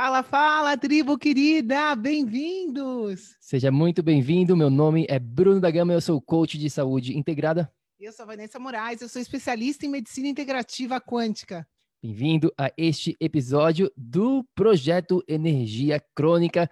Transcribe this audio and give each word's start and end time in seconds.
Fala, 0.00 0.22
fala, 0.22 0.76
tribo 0.76 1.18
querida! 1.18 1.96
Bem-vindos! 1.96 3.36
Seja 3.40 3.68
muito 3.68 4.00
bem-vindo. 4.00 4.56
Meu 4.56 4.70
nome 4.70 5.04
é 5.08 5.18
Bruno 5.18 5.60
da 5.60 5.72
Gama, 5.72 5.92
eu 5.92 6.00
sou 6.00 6.22
coach 6.22 6.56
de 6.56 6.70
saúde 6.70 7.18
integrada. 7.18 7.68
Eu 7.98 8.12
sou 8.12 8.22
a 8.22 8.26
Vanessa 8.26 8.60
Moraes, 8.60 9.00
eu 9.00 9.08
sou 9.08 9.20
especialista 9.20 9.84
em 9.84 9.88
medicina 9.88 10.28
integrativa 10.28 11.00
quântica. 11.00 11.66
Bem-vindo 12.00 12.54
a 12.56 12.70
este 12.78 13.16
episódio 13.18 13.90
do 13.96 14.46
projeto 14.54 15.20
Energia 15.26 16.00
Crônica, 16.14 16.70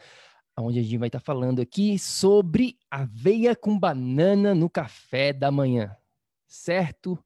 onde 0.56 0.78
a 0.78 0.82
gente 0.84 0.96
vai 0.96 1.08
estar 1.08 1.18
falando 1.18 1.60
aqui 1.60 1.98
sobre 1.98 2.78
aveia 2.88 3.56
com 3.56 3.76
banana 3.76 4.54
no 4.54 4.70
café 4.70 5.32
da 5.32 5.50
manhã. 5.50 5.96
Certo 6.46 7.18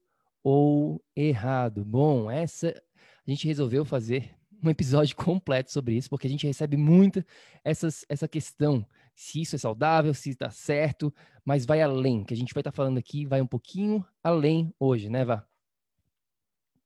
ou 0.42 1.04
errado? 1.14 1.84
Bom, 1.84 2.30
essa 2.30 2.70
a 2.70 3.30
gente 3.30 3.46
resolveu 3.46 3.84
fazer 3.84 4.39
um 4.62 4.70
episódio 4.70 5.16
completo 5.16 5.72
sobre 5.72 5.96
isso, 5.96 6.08
porque 6.08 6.26
a 6.26 6.30
gente 6.30 6.46
recebe 6.46 6.76
muito 6.76 7.24
essas, 7.64 8.04
essa 8.08 8.28
questão, 8.28 8.86
se 9.14 9.40
isso 9.40 9.56
é 9.56 9.58
saudável, 9.58 10.14
se 10.14 10.30
está 10.30 10.50
certo, 10.50 11.12
mas 11.44 11.66
vai 11.66 11.80
além, 11.82 12.24
que 12.24 12.34
a 12.34 12.36
gente 12.36 12.54
vai 12.54 12.60
estar 12.60 12.70
tá 12.70 12.76
falando 12.76 12.98
aqui, 12.98 13.26
vai 13.26 13.40
um 13.40 13.46
pouquinho 13.46 14.04
além 14.22 14.74
hoje, 14.78 15.08
né, 15.08 15.24
Vá? 15.24 15.46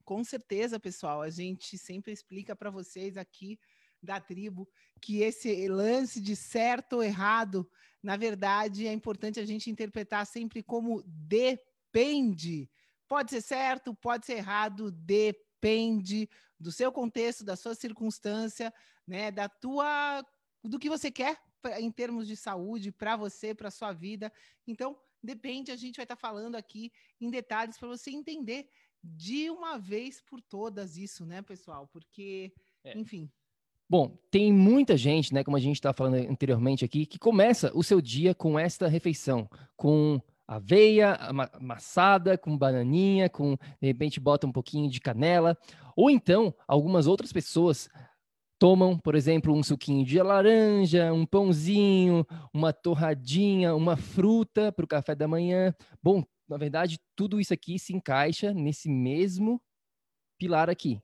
Com 0.05 0.23
certeza, 0.23 0.79
pessoal, 0.79 1.23
a 1.23 1.31
gente 1.31 1.79
sempre 1.79 2.13
explica 2.13 2.55
para 2.55 2.71
vocês 2.71 3.17
aqui 3.17 3.59
da 4.03 4.21
tribo 4.21 4.69
que 5.01 5.23
esse 5.23 5.67
lance 5.67 6.21
de 6.21 6.37
certo 6.37 6.95
ou 6.97 7.03
errado, 7.03 7.69
na 8.03 8.17
verdade, 8.17 8.87
é 8.87 8.93
importante 8.93 9.41
a 9.41 9.47
gente 9.47 9.71
interpretar 9.71 10.27
sempre 10.27 10.63
como 10.63 11.03
depende. 11.07 12.71
Pode 13.09 13.31
ser 13.31 13.41
certo, 13.41 13.95
pode 13.95 14.27
ser 14.27 14.35
errado, 14.35 14.91
depende 14.91 16.29
do 16.65 16.73
seu 16.73 16.91
contexto, 16.91 17.45
da 17.45 17.57
sua 17.57 17.75
circunstância, 17.75 18.73
né, 19.07 19.31
da 19.31 19.49
tua 19.51 20.25
do 20.65 20.79
que 20.79 20.89
você 20.89 21.11
quer 21.11 21.39
em 21.79 21.91
termos 21.91 22.27
de 22.27 22.37
saúde 22.37 22.91
para 22.91 23.17
você, 23.17 23.55
para 23.55 23.71
sua 23.71 23.93
vida. 23.93 24.33
Então, 24.67 24.99
depende, 25.23 25.71
a 25.71 25.77
gente 25.77 25.97
vai 25.97 26.05
estar 26.05 26.17
tá 26.17 26.21
falando 26.21 26.57
aqui 26.57 26.91
em 27.21 27.31
detalhes 27.31 27.77
para 27.77 27.87
você 27.87 28.11
entender 28.11 28.67
de 29.03 29.51
uma 29.51 29.79
vez 29.79 30.23
por 30.23 30.41
todas 30.41 30.97
isso, 30.97 31.27
né, 31.27 31.43
pessoal? 31.43 31.87
Porque, 31.93 32.51
é. 32.83 32.99
enfim, 32.99 33.31
Bom, 33.87 34.17
tem 34.31 34.51
muita 34.51 34.97
gente, 34.97 35.35
né, 35.35 35.45
como 35.45 35.59
a 35.59 35.61
gente 35.61 35.77
estava 35.77 35.95
falando 35.95 36.15
anteriormente 36.15 36.87
aqui, 36.87 37.05
que 37.05 37.19
começa 37.19 37.71
o 37.75 37.85
seu 37.85 38.01
dia 38.01 38.35
com 38.35 38.59
esta 38.59 38.89
refeição, 38.89 39.47
com 39.77 40.19
aveia 40.47 41.15
amassada, 41.15 42.37
com 42.37 42.57
bananinha, 42.57 43.29
com 43.29 43.57
de 43.81 43.87
repente 43.87 44.21
bota 44.21 44.47
um 44.47 44.53
pouquinho 44.53 44.91
de 44.91 45.01
canela, 45.01 45.57
ou 45.97 46.11
então 46.11 46.55
algumas 46.67 47.07
outras 47.07 47.33
pessoas 47.33 47.89
tomam, 48.59 48.99
por 48.99 49.15
exemplo, 49.15 49.55
um 49.55 49.63
suquinho 49.63 50.05
de 50.05 50.21
laranja, 50.23 51.13
um 51.13 51.27
pãozinho, 51.27 52.27
uma 52.53 52.73
torradinha, 52.73 53.75
uma 53.75 53.97
fruta 53.97 54.73
para 54.73 54.85
o 54.85 54.89
café 54.89 55.15
da 55.15 55.29
manhã. 55.29 55.75
Bom, 56.03 56.25
na 56.49 56.57
verdade, 56.57 56.99
tudo 57.17 57.41
isso 57.41 57.53
aqui 57.53 57.79
se 57.79 57.95
encaixa 57.95 58.53
nesse 58.53 58.89
mesmo 58.89 59.61
pilar 60.39 60.71
aqui. 60.71 61.01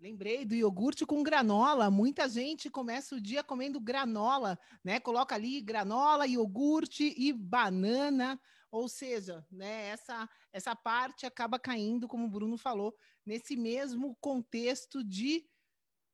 Lembrei 0.00 0.46
do 0.46 0.54
iogurte 0.54 1.04
com 1.04 1.22
granola. 1.22 1.90
Muita 1.90 2.26
gente 2.26 2.70
começa 2.70 3.14
o 3.14 3.20
dia 3.20 3.44
comendo 3.44 3.78
granola, 3.78 4.58
né? 4.82 4.98
Coloca 4.98 5.34
ali 5.34 5.60
granola, 5.60 6.26
iogurte 6.26 7.14
e 7.18 7.30
banana. 7.34 8.40
Ou 8.70 8.88
seja, 8.88 9.44
né, 9.50 9.88
essa, 9.88 10.26
essa 10.54 10.74
parte 10.74 11.26
acaba 11.26 11.58
caindo, 11.58 12.08
como 12.08 12.24
o 12.24 12.30
Bruno 12.30 12.56
falou, 12.56 12.96
nesse 13.26 13.56
mesmo 13.56 14.16
contexto 14.22 15.04
de 15.04 15.44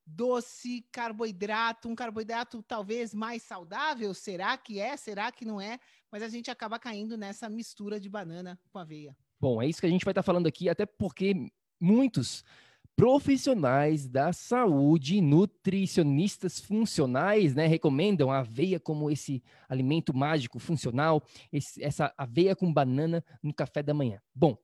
doce, 0.04 0.84
carboidrato, 0.91 1.88
um 1.88 1.94
carboidrato 1.94 2.64
talvez 2.64 3.14
mais 3.14 3.44
saudável. 3.44 4.12
Será 4.14 4.58
que 4.58 4.80
é? 4.80 4.97
Será 4.97 5.30
que 5.30 5.44
não 5.44 5.60
é? 5.60 5.78
Mas 6.10 6.24
a 6.24 6.28
gente 6.28 6.50
acaba 6.50 6.76
caindo 6.76 7.16
nessa 7.16 7.48
mistura 7.48 8.00
de 8.00 8.08
banana 8.08 8.58
com 8.68 8.80
aveia. 8.80 9.16
Bom, 9.38 9.62
é 9.62 9.68
isso 9.68 9.78
que 9.80 9.86
a 9.86 9.91
gente 9.91 10.04
vai 10.04 10.10
estar 10.10 10.24
falando 10.24 10.48
aqui, 10.48 10.68
até 10.68 10.84
porque 10.84 11.53
muitos 11.80 12.42
profissionais 12.97 14.09
da 14.09 14.33
saúde, 14.33 15.21
nutricionistas 15.21 16.59
funcionais, 16.59 17.55
né, 17.55 17.67
recomendam 17.67 18.31
a 18.31 18.39
aveia 18.39 18.81
como 18.81 19.11
esse 19.11 19.43
alimento 19.69 20.17
mágico 20.17 20.59
funcional, 20.59 21.23
esse, 21.53 21.84
essa 21.84 22.12
aveia 22.17 22.57
com 22.57 22.73
banana 22.73 23.23
no 23.43 23.53
café 23.53 23.83
da 23.83 23.93
manhã. 23.93 24.19
Bom, 24.34 24.57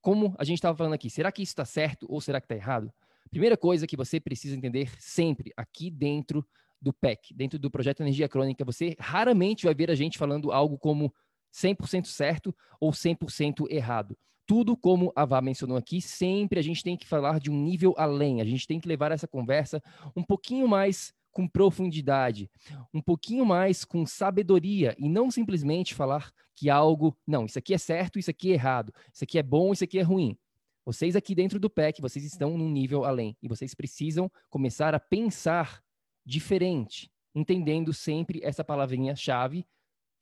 como 0.00 0.36
a 0.38 0.44
gente 0.44 0.58
estava 0.58 0.76
falando 0.78 0.92
aqui, 0.92 1.10
será 1.10 1.32
que 1.32 1.42
isso 1.42 1.50
está 1.50 1.64
certo 1.64 2.06
ou 2.08 2.20
será 2.20 2.40
que 2.40 2.44
está 2.44 2.54
errado? 2.54 2.92
Primeira 3.28 3.56
coisa 3.56 3.88
que 3.88 3.96
você 3.96 4.20
precisa 4.20 4.56
entender 4.56 4.92
sempre 5.00 5.52
aqui 5.56 5.90
dentro 5.90 6.46
do 6.80 6.92
PEC, 6.92 7.34
dentro 7.34 7.58
do 7.58 7.70
projeto 7.70 8.02
Energia 8.02 8.28
Crônica, 8.28 8.64
você 8.64 8.94
raramente 9.00 9.64
vai 9.64 9.74
ver 9.74 9.90
a 9.90 9.94
gente 9.96 10.16
falando 10.16 10.52
algo 10.52 10.78
como 10.78 11.12
100% 11.52 12.06
certo 12.06 12.54
ou 12.78 12.92
100% 12.92 13.66
errado 13.68 14.16
tudo 14.46 14.76
como 14.76 15.12
a 15.16 15.24
Vá 15.24 15.40
mencionou 15.40 15.76
aqui, 15.76 16.00
sempre 16.00 16.58
a 16.58 16.62
gente 16.62 16.82
tem 16.82 16.96
que 16.96 17.06
falar 17.06 17.40
de 17.40 17.50
um 17.50 17.62
nível 17.62 17.94
além, 17.96 18.40
a 18.40 18.44
gente 18.44 18.66
tem 18.66 18.78
que 18.78 18.88
levar 18.88 19.12
essa 19.12 19.26
conversa 19.26 19.82
um 20.14 20.22
pouquinho 20.22 20.68
mais 20.68 21.12
com 21.32 21.48
profundidade, 21.48 22.48
um 22.92 23.02
pouquinho 23.02 23.44
mais 23.44 23.84
com 23.84 24.06
sabedoria 24.06 24.94
e 24.98 25.08
não 25.08 25.30
simplesmente 25.30 25.94
falar 25.94 26.32
que 26.54 26.70
algo, 26.70 27.16
não, 27.26 27.44
isso 27.44 27.58
aqui 27.58 27.74
é 27.74 27.78
certo, 27.78 28.18
isso 28.18 28.30
aqui 28.30 28.52
é 28.52 28.54
errado, 28.54 28.94
isso 29.12 29.24
aqui 29.24 29.38
é 29.38 29.42
bom, 29.42 29.72
isso 29.72 29.82
aqui 29.82 29.98
é 29.98 30.02
ruim. 30.02 30.38
Vocês 30.84 31.16
aqui 31.16 31.34
dentro 31.34 31.58
do 31.58 31.68
PEC, 31.68 32.00
vocês 32.00 32.24
estão 32.24 32.56
num 32.56 32.70
nível 32.70 33.04
além 33.04 33.36
e 33.42 33.48
vocês 33.48 33.74
precisam 33.74 34.30
começar 34.48 34.94
a 34.94 35.00
pensar 35.00 35.82
diferente, 36.24 37.10
entendendo 37.34 37.92
sempre 37.92 38.40
essa 38.42 38.62
palavrinha 38.62 39.16
chave 39.16 39.66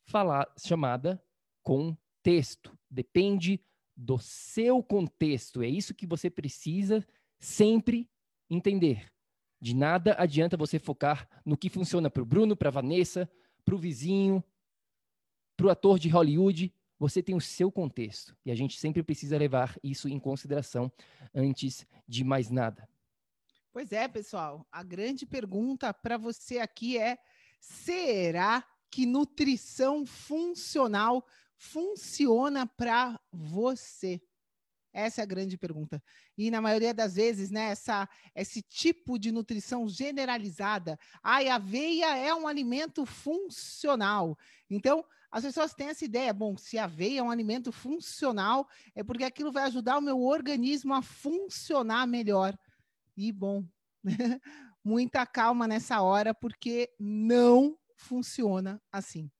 falar 0.06 0.50
chamada 0.56 1.22
contexto. 1.62 2.76
Depende 2.90 3.60
do 4.02 4.18
seu 4.18 4.82
contexto. 4.82 5.62
É 5.62 5.68
isso 5.68 5.94
que 5.94 6.06
você 6.06 6.28
precisa 6.28 7.06
sempre 7.38 8.10
entender. 8.50 9.10
De 9.60 9.74
nada 9.74 10.16
adianta 10.18 10.56
você 10.56 10.78
focar 10.78 11.28
no 11.46 11.56
que 11.56 11.70
funciona 11.70 12.10
para 12.10 12.22
o 12.22 12.26
Bruno, 12.26 12.56
para 12.56 12.68
a 12.68 12.72
Vanessa, 12.72 13.30
para 13.64 13.76
o 13.76 13.78
vizinho, 13.78 14.42
para 15.56 15.66
o 15.66 15.70
ator 15.70 16.00
de 16.00 16.08
Hollywood. 16.08 16.74
Você 16.98 17.22
tem 17.22 17.36
o 17.36 17.40
seu 17.40 17.70
contexto 17.70 18.36
e 18.44 18.50
a 18.50 18.56
gente 18.56 18.78
sempre 18.78 19.04
precisa 19.04 19.38
levar 19.38 19.78
isso 19.84 20.08
em 20.08 20.18
consideração 20.18 20.90
antes 21.32 21.86
de 22.06 22.24
mais 22.24 22.50
nada. 22.50 22.88
Pois 23.72 23.92
é, 23.92 24.08
pessoal. 24.08 24.66
A 24.70 24.82
grande 24.82 25.24
pergunta 25.24 25.94
para 25.94 26.18
você 26.18 26.58
aqui 26.58 26.98
é: 26.98 27.18
será 27.60 28.64
que 28.90 29.06
nutrição 29.06 30.04
funcional 30.04 31.24
funciona 31.62 32.66
para 32.66 33.18
você? 33.30 34.20
Essa 34.92 35.22
é 35.22 35.24
a 35.24 35.26
grande 35.26 35.56
pergunta. 35.56 36.02
E 36.36 36.50
na 36.50 36.60
maioria 36.60 36.92
das 36.92 37.14
vezes, 37.14 37.50
né, 37.50 37.70
essa, 37.70 38.06
esse 38.34 38.60
tipo 38.60 39.18
de 39.18 39.30
nutrição 39.30 39.88
generalizada, 39.88 40.98
ai, 41.22 41.48
a 41.48 41.54
aveia 41.54 42.16
é 42.16 42.34
um 42.34 42.46
alimento 42.46 43.06
funcional. 43.06 44.36
Então, 44.68 45.04
as 45.30 45.44
pessoas 45.44 45.72
têm 45.72 45.88
essa 45.88 46.04
ideia, 46.04 46.32
bom, 46.34 46.58
se 46.58 46.76
a 46.76 46.84
aveia 46.84 47.20
é 47.20 47.22
um 47.22 47.30
alimento 47.30 47.72
funcional, 47.72 48.68
é 48.94 49.02
porque 49.02 49.24
aquilo 49.24 49.52
vai 49.52 49.62
ajudar 49.64 49.96
o 49.96 50.02
meu 50.02 50.20
organismo 50.20 50.92
a 50.92 51.00
funcionar 51.00 52.06
melhor. 52.06 52.58
E 53.16 53.32
bom, 53.32 53.64
muita 54.84 55.24
calma 55.24 55.66
nessa 55.66 56.02
hora, 56.02 56.34
porque 56.34 56.92
não 56.98 57.78
funciona 57.96 58.82
assim. 58.90 59.30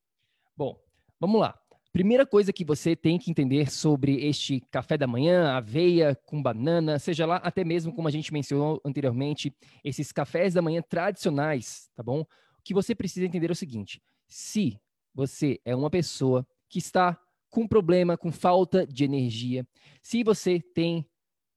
Bom, 0.56 0.80
vamos 1.20 1.40
lá. 1.40 1.61
Primeira 1.92 2.24
coisa 2.24 2.54
que 2.54 2.64
você 2.64 2.96
tem 2.96 3.18
que 3.18 3.30
entender 3.30 3.70
sobre 3.70 4.26
este 4.26 4.62
café 4.70 4.96
da 4.96 5.06
manhã, 5.06 5.52
aveia 5.52 6.18
com 6.24 6.42
banana, 6.42 6.98
seja 6.98 7.26
lá 7.26 7.36
até 7.36 7.62
mesmo 7.64 7.94
como 7.94 8.08
a 8.08 8.10
gente 8.10 8.32
mencionou 8.32 8.80
anteriormente, 8.82 9.54
esses 9.84 10.10
cafés 10.10 10.54
da 10.54 10.62
manhã 10.62 10.80
tradicionais, 10.80 11.90
tá 11.94 12.02
bom? 12.02 12.22
O 12.22 12.26
que 12.64 12.72
você 12.72 12.94
precisa 12.94 13.26
entender 13.26 13.50
é 13.50 13.52
o 13.52 13.54
seguinte: 13.54 14.02
se 14.26 14.80
você 15.14 15.60
é 15.66 15.76
uma 15.76 15.90
pessoa 15.90 16.46
que 16.66 16.78
está 16.78 17.20
com 17.50 17.68
problema, 17.68 18.16
com 18.16 18.32
falta 18.32 18.86
de 18.86 19.04
energia, 19.04 19.66
se 20.02 20.24
você 20.24 20.60
tem 20.60 21.06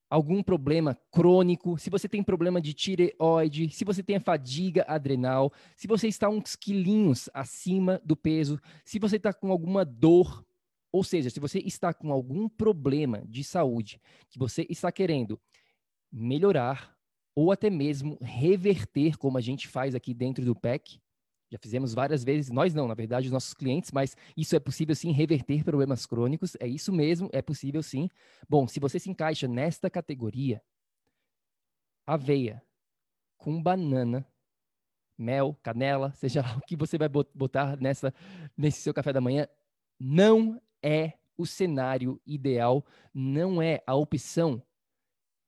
algum 0.10 0.44
problema 0.44 0.98
crônico, 1.12 1.78
se 1.78 1.90
você 1.90 2.08
tem 2.08 2.24
problema 2.24 2.62
de 2.62 2.74
tireoide, 2.74 3.70
se 3.70 3.84
você 3.84 4.04
tem 4.04 4.20
fadiga 4.20 4.86
adrenal, 4.88 5.52
se 5.76 5.88
você 5.88 6.08
está 6.08 6.30
uns 6.30 6.56
quilinhos 6.56 7.30
acima 7.34 8.02
do 8.04 8.16
peso, 8.16 8.60
se 8.84 9.00
você 9.00 9.18
está 9.18 9.34
com 9.34 9.52
alguma 9.52 9.84
dor, 9.84 10.46
ou 10.92 11.04
seja, 11.04 11.30
se 11.30 11.40
você 11.40 11.60
está 11.60 11.94
com 11.94 12.12
algum 12.12 12.48
problema 12.48 13.24
de 13.28 13.44
saúde 13.44 14.00
que 14.30 14.40
você 14.40 14.66
está 14.70 14.92
querendo 14.92 15.40
melhorar 16.12 16.96
ou 17.36 17.52
até 17.52 17.70
mesmo 17.70 18.18
reverter, 18.22 19.18
como 19.18 19.38
a 19.38 19.42
gente 19.42 19.68
faz 19.68 19.94
aqui 19.94 20.14
dentro 20.14 20.46
do 20.46 20.56
PEC, 20.56 21.02
já 21.56 21.60
fizemos 21.60 21.94
várias 21.94 22.24
vezes, 22.24 22.52
nós 22.52 22.74
não, 22.74 22.88
na 22.88 22.94
verdade, 22.94 23.28
os 23.28 23.32
nossos 23.32 23.54
clientes, 23.54 23.92
mas 23.92 24.16
isso 24.36 24.56
é 24.56 24.60
possível 24.60 24.94
sim 24.94 25.12
reverter 25.12 25.64
problemas 25.64 26.06
crônicos, 26.06 26.56
é 26.60 26.68
isso 26.68 26.92
mesmo, 26.92 27.30
é 27.32 27.42
possível 27.42 27.82
sim. 27.82 28.10
Bom, 28.48 28.68
se 28.68 28.80
você 28.80 29.00
se 29.00 29.10
encaixa 29.10 29.48
nesta 29.48 29.90
categoria, 29.90 30.62
aveia 32.06 32.62
com 33.38 33.62
banana, 33.62 34.28
mel, 35.18 35.58
canela, 35.64 36.12
seja 36.20 36.42
lá 36.42 36.58
o 36.58 36.62
que 36.62 36.76
você 36.76 36.98
vai 36.98 37.08
botar 37.08 37.78
nessa, 37.78 38.14
nesse 38.58 38.82
seu 38.82 38.94
café 38.94 39.14
da 39.14 39.22
manhã, 39.22 39.48
não 39.98 40.62
é 40.84 41.14
o 41.38 41.46
cenário 41.46 42.22
ideal, 42.26 42.86
não 43.14 43.62
é 43.62 43.82
a 43.88 43.96
opção 43.96 44.62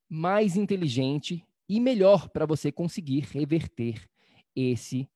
mais 0.09 0.55
inteligente 0.55 1.45
e 1.67 1.81
melhor 1.81 2.29
para 2.29 2.45
você 2.45 2.71
conseguir 2.71 3.25
reverter 3.31 4.09
esse 4.55 5.09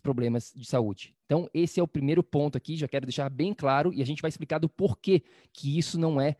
problemas 0.00 0.52
de 0.54 0.64
saúde. 0.66 1.14
Então, 1.24 1.48
esse 1.54 1.78
é 1.78 1.82
o 1.82 1.88
primeiro 1.88 2.22
ponto 2.22 2.56
aqui, 2.58 2.76
já 2.76 2.88
quero 2.88 3.06
deixar 3.06 3.28
bem 3.28 3.54
claro, 3.54 3.92
e 3.92 4.02
a 4.02 4.06
gente 4.06 4.22
vai 4.22 4.28
explicar 4.28 4.58
do 4.58 4.68
porquê 4.68 5.22
que 5.52 5.78
isso 5.78 5.98
não 5.98 6.20
é 6.20 6.36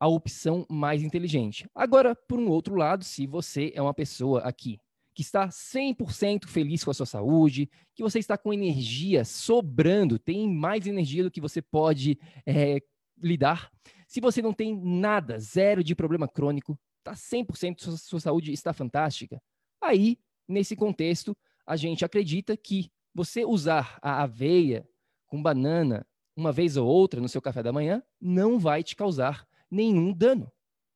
a 0.00 0.06
opção 0.06 0.64
mais 0.68 1.02
inteligente. 1.02 1.68
Agora, 1.74 2.14
por 2.14 2.38
um 2.38 2.48
outro 2.48 2.76
lado, 2.76 3.04
se 3.04 3.26
você 3.26 3.72
é 3.74 3.82
uma 3.82 3.94
pessoa 3.94 4.40
aqui 4.40 4.80
que 5.18 5.22
está 5.22 5.48
100% 5.48 6.46
feliz 6.46 6.84
com 6.84 6.92
a 6.92 6.94
sua 6.94 7.04
saúde, 7.04 7.68
que 7.92 8.04
você 8.04 8.20
está 8.20 8.38
com 8.38 8.52
energia 8.52 9.24
sobrando, 9.24 10.16
tem 10.16 10.48
mais 10.48 10.86
energia 10.86 11.24
do 11.24 11.30
que 11.30 11.40
você 11.40 11.60
pode 11.60 12.16
é, 12.46 12.80
lidar, 13.20 13.68
se 14.06 14.20
você 14.20 14.40
não 14.40 14.52
tem 14.52 14.80
nada, 14.80 15.36
zero 15.40 15.82
de 15.82 15.96
problema 15.96 16.28
crônico, 16.28 16.78
está 17.00 17.14
100%, 17.14 17.80
sua, 17.80 17.96
sua 17.96 18.20
saúde 18.20 18.52
está 18.52 18.72
fantástica, 18.72 19.42
aí, 19.82 20.18
nesse 20.46 20.76
contexto, 20.76 21.36
a 21.68 21.76
gente 21.76 22.02
acredita 22.02 22.56
que 22.56 22.90
você 23.14 23.44
usar 23.44 23.98
a 24.00 24.22
aveia 24.22 24.88
com 25.26 25.42
banana 25.42 26.06
uma 26.34 26.50
vez 26.50 26.78
ou 26.78 26.88
outra 26.88 27.20
no 27.20 27.28
seu 27.28 27.42
café 27.42 27.62
da 27.62 27.70
manhã 27.70 28.02
não 28.18 28.58
vai 28.58 28.82
te 28.82 28.96
causar 28.96 29.46
nenhum 29.70 30.10
dano. 30.14 30.50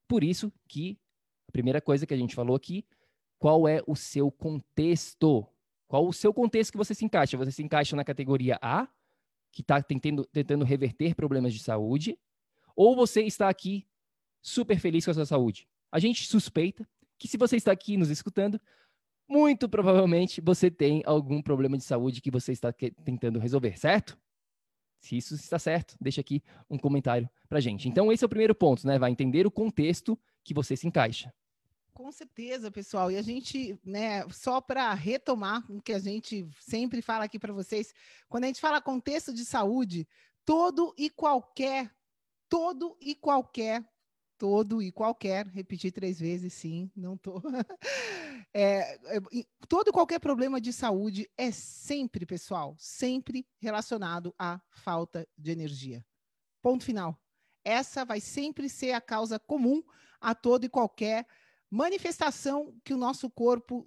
Por 0.09 0.25
isso 0.25 0.51
que 0.67 0.99
a 1.47 1.53
primeira 1.53 1.79
coisa 1.79 2.07
que 2.07 2.15
a 2.15 2.17
gente 2.17 2.35
falou 2.35 2.57
aqui, 2.57 2.87
qual 3.39 3.69
é 3.69 3.83
o 3.87 3.95
seu 3.95 4.31
contexto? 4.31 5.47
Qual 5.87 6.09
o 6.09 6.13
seu 6.13 6.33
contexto 6.33 6.73
que 6.73 6.79
você 6.79 6.95
se 6.95 7.05
encaixa? 7.05 7.37
Você 7.37 7.53
se 7.53 7.63
encaixa 7.63 7.95
na 7.95 8.03
categoria 8.03 8.59
A, 8.63 8.89
que 9.51 9.61
está 9.61 9.83
tentando, 9.83 10.25
tentando 10.25 10.65
reverter 10.65 11.15
problemas 11.15 11.53
de 11.53 11.59
saúde, 11.59 12.19
ou 12.75 12.97
você 12.97 13.21
está 13.25 13.51
aqui 13.51 13.87
super 14.41 14.81
feliz 14.81 15.05
com 15.05 15.11
a 15.11 15.15
sua 15.15 15.27
saúde? 15.27 15.69
A 15.91 15.99
gente 15.99 16.27
suspeita 16.27 16.89
que 17.19 17.29
se 17.29 17.37
você 17.37 17.57
está 17.57 17.71
aqui 17.71 17.99
nos 17.99 18.09
escutando, 18.09 18.59
muito 19.33 19.67
provavelmente 19.67 20.43
você 20.43 20.71
tem 20.71 21.03
algum 21.07 21.41
problema 21.41 21.79
de 21.79 21.85
saúde 21.85 22.21
que 22.21 22.31
você 22.31 22.53
está 22.53 22.71
tentando 22.71 23.39
resolver, 23.39 23.79
certo? 23.79 24.19
Se 25.01 25.17
isso 25.17 25.35
está 25.35 25.59
certo, 25.59 25.97
deixa 25.99 26.21
aqui 26.21 26.43
um 26.69 26.79
comentário 26.79 27.29
para 27.49 27.59
gente. 27.59 27.89
Então, 27.89 28.13
esse 28.13 28.23
é 28.23 28.27
o 28.27 28.29
primeiro 28.29 28.55
ponto, 28.55 28.87
né? 28.87 28.99
Vai 28.99 29.11
entender 29.11 29.47
o 29.47 29.51
contexto 29.51 30.19
que 30.45 30.53
você 30.53 30.77
se 30.77 30.87
encaixa. 30.87 31.33
Com 31.95 32.13
certeza, 32.13 32.71
pessoal. 32.71 33.11
E 33.11 33.17
a 33.17 33.23
gente, 33.23 33.79
né, 33.85 34.29
só 34.29 34.61
para 34.61 34.93
retomar 34.93 35.65
o 35.71 35.81
que 35.81 35.93
a 35.93 35.99
gente 35.99 36.47
sempre 36.61 37.01
fala 37.01 37.25
aqui 37.25 37.39
para 37.39 37.53
vocês, 37.53 37.93
quando 38.29 38.45
a 38.45 38.47
gente 38.49 38.61
fala 38.61 38.81
contexto 38.81 39.33
de 39.33 39.45
saúde, 39.45 40.07
todo 40.45 40.95
e 40.97 41.11
qualquer, 41.11 41.91
todo 42.49 42.97
e 43.01 43.15
qualquer 43.15 43.83
todo 44.43 44.83
e 44.83 44.91
qualquer, 44.91 45.47
repetir 45.47 45.93
três 45.93 46.19
vezes, 46.19 46.53
sim, 46.53 46.91
não 46.97 47.17
tô. 47.17 47.41
É, 48.55 48.99
é, 49.17 49.21
todo 49.67 49.89
e 49.89 49.93
qualquer 49.93 50.19
problema 50.19 50.61
de 50.61 50.73
saúde 50.73 51.29
é 51.39 51.51
sempre, 51.51 52.27
pessoal, 52.27 52.77
sempre 52.79 53.47
relacionado 53.59 54.35
à 54.39 54.61
falta 54.71 55.27
de 55.37 55.51
energia. 55.51 56.05
Ponto 56.61 56.85
final. 56.85 57.19
Essa 57.65 58.05
vai 58.05 58.21
sempre 58.21 58.69
ser 58.69 58.93
a 58.93 59.01
causa 59.01 59.39
comum 59.39 59.83
a 60.21 60.35
todo 60.35 60.65
e 60.65 60.69
qualquer 60.69 61.27
manifestação 61.71 62.75
que 62.85 62.93
o 62.93 62.99
nosso 62.99 63.31
corpo 63.31 63.87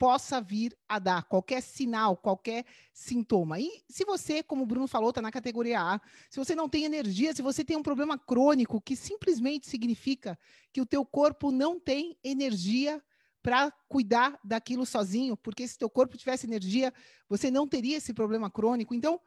possa 0.00 0.40
vir 0.40 0.74
a 0.88 0.98
dar, 0.98 1.24
qualquer 1.24 1.60
sinal, 1.60 2.16
qualquer 2.16 2.64
sintoma. 2.90 3.60
E 3.60 3.84
se 3.86 4.02
você, 4.02 4.42
como 4.42 4.62
o 4.62 4.66
Bruno 4.66 4.88
falou, 4.88 5.10
está 5.10 5.20
na 5.20 5.30
categoria 5.30 5.78
A, 5.78 6.00
se 6.30 6.38
você 6.38 6.54
não 6.54 6.70
tem 6.70 6.84
energia, 6.84 7.34
se 7.34 7.42
você 7.42 7.62
tem 7.62 7.76
um 7.76 7.82
problema 7.82 8.18
crônico, 8.18 8.80
que 8.80 8.96
simplesmente 8.96 9.68
significa 9.68 10.38
que 10.72 10.80
o 10.80 10.86
teu 10.86 11.04
corpo 11.04 11.50
não 11.50 11.78
tem 11.78 12.18
energia 12.24 13.02
para 13.42 13.72
cuidar 13.88 14.38
daquilo 14.44 14.84
sozinho, 14.84 15.36
porque 15.36 15.66
se 15.66 15.78
teu 15.78 15.88
corpo 15.88 16.16
tivesse 16.16 16.46
energia, 16.46 16.92
você 17.28 17.50
não 17.50 17.66
teria 17.66 17.96
esse 17.96 18.12
problema 18.12 18.50
crônico. 18.50 18.94
Então, 18.94 19.20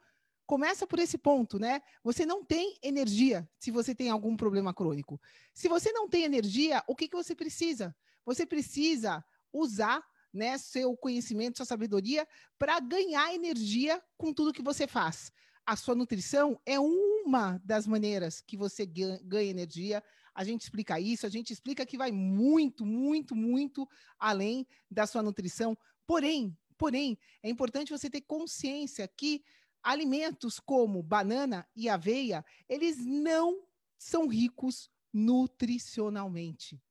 começa 0.46 0.86
por 0.86 0.98
esse 0.98 1.18
ponto, 1.18 1.58
né? 1.58 1.80
Você 2.02 2.24
não 2.24 2.44
tem 2.44 2.76
energia 2.82 3.48
se 3.58 3.70
você 3.70 3.94
tem 3.94 4.10
algum 4.10 4.36
problema 4.36 4.72
crônico. 4.72 5.20
Se 5.52 5.68
você 5.68 5.92
não 5.92 6.08
tem 6.08 6.24
energia, 6.24 6.82
o 6.86 6.94
que, 6.94 7.08
que 7.08 7.16
você 7.16 7.34
precisa? 7.34 7.94
Você 8.24 8.46
precisa 8.46 9.24
usar 9.52 10.02
né, 10.32 10.58
seu 10.58 10.96
conhecimento, 10.96 11.58
sua 11.58 11.66
sabedoria 11.66 12.26
para 12.58 12.80
ganhar 12.80 13.32
energia 13.32 14.02
com 14.16 14.32
tudo 14.32 14.52
que 14.52 14.62
você 14.62 14.86
faz. 14.86 15.32
A 15.64 15.76
sua 15.76 15.94
nutrição 15.94 16.60
é 16.66 16.78
uma 16.78 17.60
das 17.64 17.86
maneiras 17.86 18.40
que 18.40 18.56
você 18.56 18.84
ganha 18.84 19.50
energia. 19.50 20.02
A 20.34 20.44
gente 20.44 20.62
explica 20.62 20.98
isso, 20.98 21.26
a 21.26 21.28
gente 21.28 21.52
explica 21.52 21.86
que 21.86 21.96
vai 21.96 22.10
muito, 22.10 22.84
muito, 22.84 23.34
muito 23.36 23.88
além 24.18 24.66
da 24.90 25.06
sua 25.06 25.22
nutrição. 25.22 25.76
Porém, 26.06 26.56
porém, 26.76 27.18
é 27.42 27.48
importante 27.48 27.92
você 27.92 28.10
ter 28.10 28.22
consciência 28.22 29.06
que 29.06 29.44
alimentos 29.82 30.58
como 30.58 31.02
banana 31.02 31.66
e 31.76 31.88
aveia, 31.88 32.44
eles 32.68 33.04
não 33.04 33.62
são 33.98 34.26
ricos 34.26 34.90
nutricionalmente. 35.12 36.82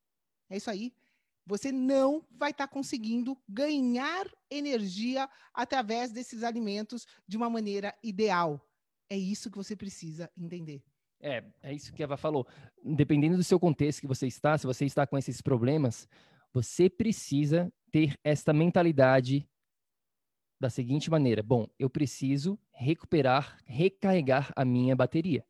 É 0.49 0.57
isso 0.57 0.69
aí 0.69 0.93
você 1.45 1.71
não 1.71 2.25
vai 2.31 2.51
estar 2.51 2.67
tá 2.67 2.73
conseguindo 2.73 3.37
ganhar 3.47 4.25
energia 4.49 5.29
através 5.53 6.11
desses 6.11 6.43
alimentos 6.43 7.05
de 7.27 7.37
uma 7.37 7.49
maneira 7.49 7.93
ideal. 8.01 8.65
É 9.09 9.17
isso 9.17 9.51
que 9.51 9.57
você 9.57 9.75
precisa 9.75 10.31
entender. 10.37 10.81
É, 11.23 11.41
é 11.63 11.73
isso 11.73 11.93
que 11.93 12.03
a 12.03 12.05
Eva 12.05 12.17
falou. 12.17 12.45
Dependendo 12.83 13.37
do 13.37 13.43
seu 13.43 13.57
contexto 13.57 14.01
que 14.01 14.07
você 14.07 14.27
está, 14.27 14.57
se 14.57 14.67
você 14.67 14.83
está 14.83 15.07
com 15.07 15.17
esses 15.17 15.41
problemas, 15.41 16.05
você 16.53 16.89
precisa 16.89 17.71
ter 17.89 18.19
esta 18.25 18.51
mentalidade 18.51 19.47
da 20.59 20.69
seguinte 20.69 21.09
maneira: 21.09 21.41
bom, 21.41 21.65
eu 21.79 21.89
preciso 21.89 22.59
recuperar, 22.73 23.57
recarregar 23.65 24.51
a 24.53 24.65
minha 24.65 24.97
bateria. 24.97 25.45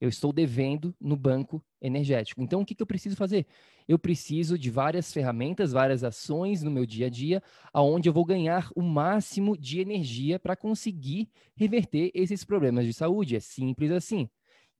Eu 0.00 0.08
estou 0.08 0.32
devendo 0.32 0.94
no 1.00 1.16
banco 1.16 1.64
energético. 1.80 2.42
Então, 2.42 2.60
o 2.60 2.66
que, 2.66 2.74
que 2.74 2.82
eu 2.82 2.86
preciso 2.86 3.16
fazer? 3.16 3.46
Eu 3.88 3.98
preciso 3.98 4.58
de 4.58 4.70
várias 4.70 5.10
ferramentas, 5.12 5.72
várias 5.72 6.04
ações 6.04 6.62
no 6.62 6.70
meu 6.70 6.84
dia 6.84 7.06
a 7.06 7.10
dia, 7.10 7.42
aonde 7.72 8.08
eu 8.08 8.12
vou 8.12 8.24
ganhar 8.24 8.70
o 8.76 8.82
máximo 8.82 9.56
de 9.56 9.80
energia 9.80 10.38
para 10.38 10.54
conseguir 10.54 11.30
reverter 11.56 12.10
esses 12.14 12.44
problemas 12.44 12.84
de 12.84 12.92
saúde. 12.92 13.36
É 13.36 13.40
simples 13.40 13.90
assim. 13.90 14.28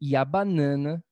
E 0.01 0.15
a 0.15 0.25
banana 0.25 1.03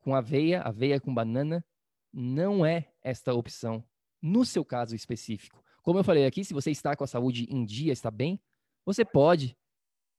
com 0.00 0.14
aveia, 0.14 0.60
aveia 0.60 1.00
com 1.00 1.12
banana, 1.12 1.64
não 2.12 2.64
é 2.64 2.92
esta 3.02 3.32
opção 3.32 3.82
no 4.20 4.44
seu 4.44 4.64
caso 4.64 4.94
específico. 4.94 5.64
Como 5.82 5.98
eu 5.98 6.04
falei 6.04 6.26
aqui, 6.26 6.44
se 6.44 6.54
você 6.54 6.70
está 6.70 6.94
com 6.94 7.04
a 7.04 7.06
saúde 7.06 7.46
em 7.50 7.64
dia, 7.64 7.92
está 7.92 8.10
bem, 8.10 8.38
você 8.84 9.04
pode 9.04 9.56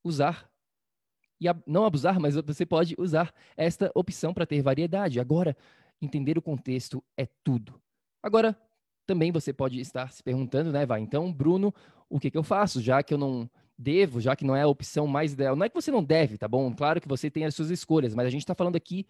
usar 0.03 0.49
e 1.39 1.45
não 1.67 1.85
abusar, 1.85 2.19
mas 2.19 2.35
você 2.35 2.65
pode 2.65 2.95
usar 2.97 3.33
esta 3.55 3.91
opção 3.93 4.33
para 4.33 4.45
ter 4.45 4.61
variedade. 4.61 5.19
Agora, 5.19 5.55
entender 6.01 6.37
o 6.37 6.41
contexto 6.41 7.03
é 7.17 7.27
tudo. 7.43 7.79
Agora, 8.23 8.59
também 9.05 9.31
você 9.31 9.53
pode 9.53 9.79
estar 9.79 10.11
se 10.11 10.23
perguntando, 10.23 10.71
né, 10.71 10.85
vai, 10.85 10.99
então, 10.99 11.31
Bruno, 11.31 11.73
o 12.09 12.19
que, 12.19 12.31
que 12.31 12.37
eu 12.37 12.43
faço, 12.43 12.81
já 12.81 13.03
que 13.03 13.13
eu 13.13 13.17
não 13.17 13.49
devo, 13.77 14.21
já 14.21 14.35
que 14.35 14.45
não 14.45 14.55
é 14.55 14.61
a 14.61 14.67
opção 14.67 15.07
mais 15.07 15.33
ideal. 15.33 15.55
Não 15.55 15.65
é 15.65 15.69
que 15.69 15.75
você 15.75 15.91
não 15.91 16.03
deve, 16.03 16.37
tá 16.37 16.47
bom? 16.47 16.73
Claro 16.73 17.01
que 17.01 17.07
você 17.07 17.29
tem 17.29 17.45
as 17.45 17.55
suas 17.55 17.69
escolhas, 17.69 18.15
mas 18.15 18.25
a 18.25 18.29
gente 18.29 18.41
está 18.41 18.55
falando 18.55 18.75
aqui 18.75 19.05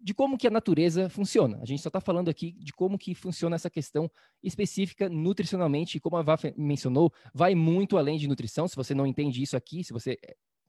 de 0.00 0.12
como 0.12 0.36
que 0.36 0.48
a 0.48 0.50
natureza 0.50 1.08
funciona. 1.08 1.58
A 1.62 1.64
gente 1.64 1.80
só 1.80 1.88
está 1.88 2.00
falando 2.00 2.28
aqui 2.28 2.52
de 2.52 2.72
como 2.72 2.98
que 2.98 3.14
funciona 3.14 3.54
essa 3.54 3.70
questão 3.70 4.10
específica 4.42 5.08
nutricionalmente, 5.08 5.96
e 5.96 6.00
como 6.00 6.16
a 6.16 6.22
Vá 6.22 6.36
mencionou, 6.56 7.12
vai 7.32 7.54
muito 7.54 7.96
além 7.96 8.18
de 8.18 8.26
nutrição. 8.26 8.66
Se 8.66 8.74
você 8.74 8.94
não 8.94 9.06
entende 9.06 9.40
isso 9.40 9.56
aqui, 9.56 9.84
se 9.84 9.92
você 9.92 10.18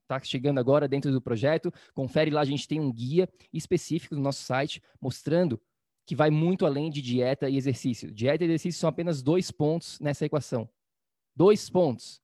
está 0.03 0.19
chegando 0.19 0.59
agora 0.59 0.87
dentro 0.87 1.11
do 1.11 1.21
projeto, 1.21 1.73
confere 1.95 2.29
lá, 2.29 2.41
a 2.41 2.45
gente 2.45 2.67
tem 2.67 2.79
um 2.79 2.91
guia 2.91 3.27
específico 3.51 4.13
no 4.15 4.21
nosso 4.21 4.43
site 4.43 4.81
mostrando 5.01 5.59
que 6.05 6.15
vai 6.15 6.29
muito 6.29 6.65
além 6.65 6.91
de 6.91 7.01
dieta 7.01 7.49
e 7.49 7.57
exercício. 7.57 8.11
Dieta 8.11 8.43
e 8.43 8.47
exercício 8.47 8.79
são 8.79 8.89
apenas 8.89 9.23
dois 9.23 9.49
pontos 9.49 9.99
nessa 9.99 10.25
equação. 10.25 10.69
Dois 11.35 11.69
pontos. 11.69 12.21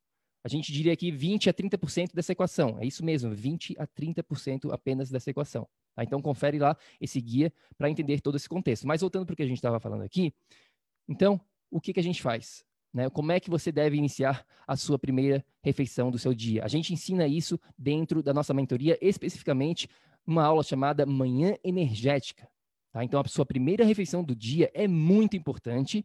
A 0.50 0.52
gente 0.52 0.74
diria 0.74 0.94
aqui 0.94 1.12
20 1.12 1.48
a 1.48 1.54
30% 1.54 2.16
dessa 2.16 2.32
equação. 2.32 2.80
É 2.80 2.86
isso 2.86 3.06
mesmo, 3.06 3.36
20 3.36 3.76
a 3.78 3.86
30% 3.86 4.74
apenas 4.74 5.12
dessa 5.12 5.30
equação. 5.30 5.68
Tá? 5.96 6.04
Então, 6.04 6.20
confere 6.24 6.58
lá 6.58 6.76
esse 7.00 7.22
guia 7.22 7.54
para 7.78 7.88
entender 7.88 8.20
todo 8.20 8.36
esse 8.36 8.50
contexto. 8.50 8.88
Mas 8.88 9.02
voltando 9.02 9.28
para 9.28 9.34
o 9.34 9.36
que 9.36 9.44
a 9.44 9.46
gente 9.46 9.58
estava 9.58 9.80
falando 9.80 10.02
aqui, 10.02 10.34
então, 11.08 11.40
o 11.70 11.80
que, 11.80 11.94
que 11.94 12.00
a 12.00 12.04
gente 12.04 12.20
faz? 12.20 12.66
Né? 12.92 13.12
Como 13.12 13.32
é 13.32 13.40
que 13.40 13.48
você 13.48 13.72
deve 13.72 13.96
iniciar 13.96 14.44
a 14.66 14.76
sua 14.76 14.98
primeira 14.98 15.46
refeição 15.62 16.10
do 16.10 16.18
seu 16.18 16.34
dia? 16.34 16.66
A 16.66 16.68
gente 16.68 16.92
ensina 16.92 17.28
isso 17.28 17.60
dentro 17.78 18.24
da 18.24 18.34
nossa 18.34 18.52
mentoria, 18.52 18.98
especificamente 19.00 19.88
uma 20.26 20.44
aula 20.44 20.64
chamada 20.64 21.06
Manhã 21.06 21.56
Energética. 21.64 22.50
Tá? 22.92 23.04
Então, 23.04 23.22
a 23.22 23.28
sua 23.28 23.46
primeira 23.46 23.86
refeição 23.86 24.24
do 24.24 24.36
dia 24.36 24.72
é 24.74 24.88
muito 24.88 25.38
importante, 25.38 26.04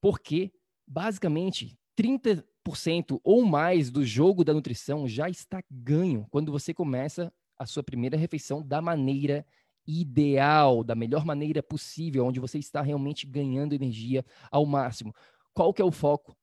porque, 0.00 0.50
basicamente, 0.84 1.78
30% 1.98 3.20
ou 3.24 3.44
mais 3.44 3.90
do 3.90 4.04
jogo 4.04 4.44
da 4.44 4.54
nutrição 4.54 5.08
já 5.08 5.28
está 5.28 5.60
ganho 5.68 6.28
quando 6.30 6.52
você 6.52 6.72
começa 6.72 7.32
a 7.58 7.66
sua 7.66 7.82
primeira 7.82 8.16
refeição 8.16 8.62
da 8.62 8.80
maneira 8.80 9.44
ideal, 9.84 10.84
da 10.84 10.94
melhor 10.94 11.24
maneira 11.24 11.60
possível, 11.60 12.24
onde 12.24 12.38
você 12.38 12.56
está 12.56 12.82
realmente 12.82 13.26
ganhando 13.26 13.74
energia 13.74 14.24
ao 14.48 14.64
máximo. 14.64 15.12
Qual 15.52 15.74
que 15.74 15.82
é 15.82 15.84
o 15.84 15.90
foco? 15.90 16.38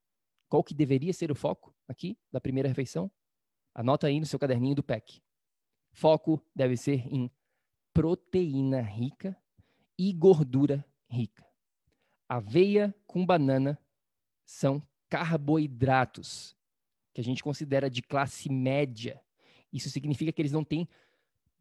Qual 0.50 0.62
que 0.62 0.74
deveria 0.74 1.14
ser 1.14 1.32
o 1.32 1.36
foco 1.36 1.74
aqui 1.88 2.18
da 2.30 2.42
primeira 2.42 2.68
refeição? 2.68 3.10
Anota 3.74 4.08
aí 4.08 4.20
no 4.20 4.26
seu 4.26 4.38
caderninho 4.38 4.76
do 4.76 4.84
PEC. 4.84 5.22
Foco 5.94 6.44
deve 6.54 6.76
ser 6.76 7.08
em 7.08 7.32
proteína 7.94 8.82
rica 8.82 9.38
e 9.98 10.12
gordura 10.12 10.86
rica. 11.08 11.46
Aveia 12.28 12.94
com 13.08 13.26
banana 13.26 13.80
são 14.44 14.86
carboidratos 15.10 16.56
que 17.14 17.22
a 17.22 17.24
gente 17.24 17.44
considera 17.44 17.90
de 17.90 18.02
classe 18.02 18.50
média. 18.50 19.22
Isso 19.72 19.90
significa 19.90 20.32
que 20.32 20.42
eles 20.42 20.52
não 20.52 20.64
têm 20.64 20.88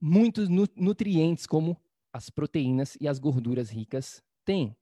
muitos 0.00 0.48
nu 0.48 0.66
nutrientes 0.76 1.46
como 1.46 1.80
as 2.12 2.30
proteínas 2.30 2.96
e 3.00 3.08
as 3.08 3.18
gorduras 3.18 3.70
ricas 3.70 4.22
têm. 4.44 4.76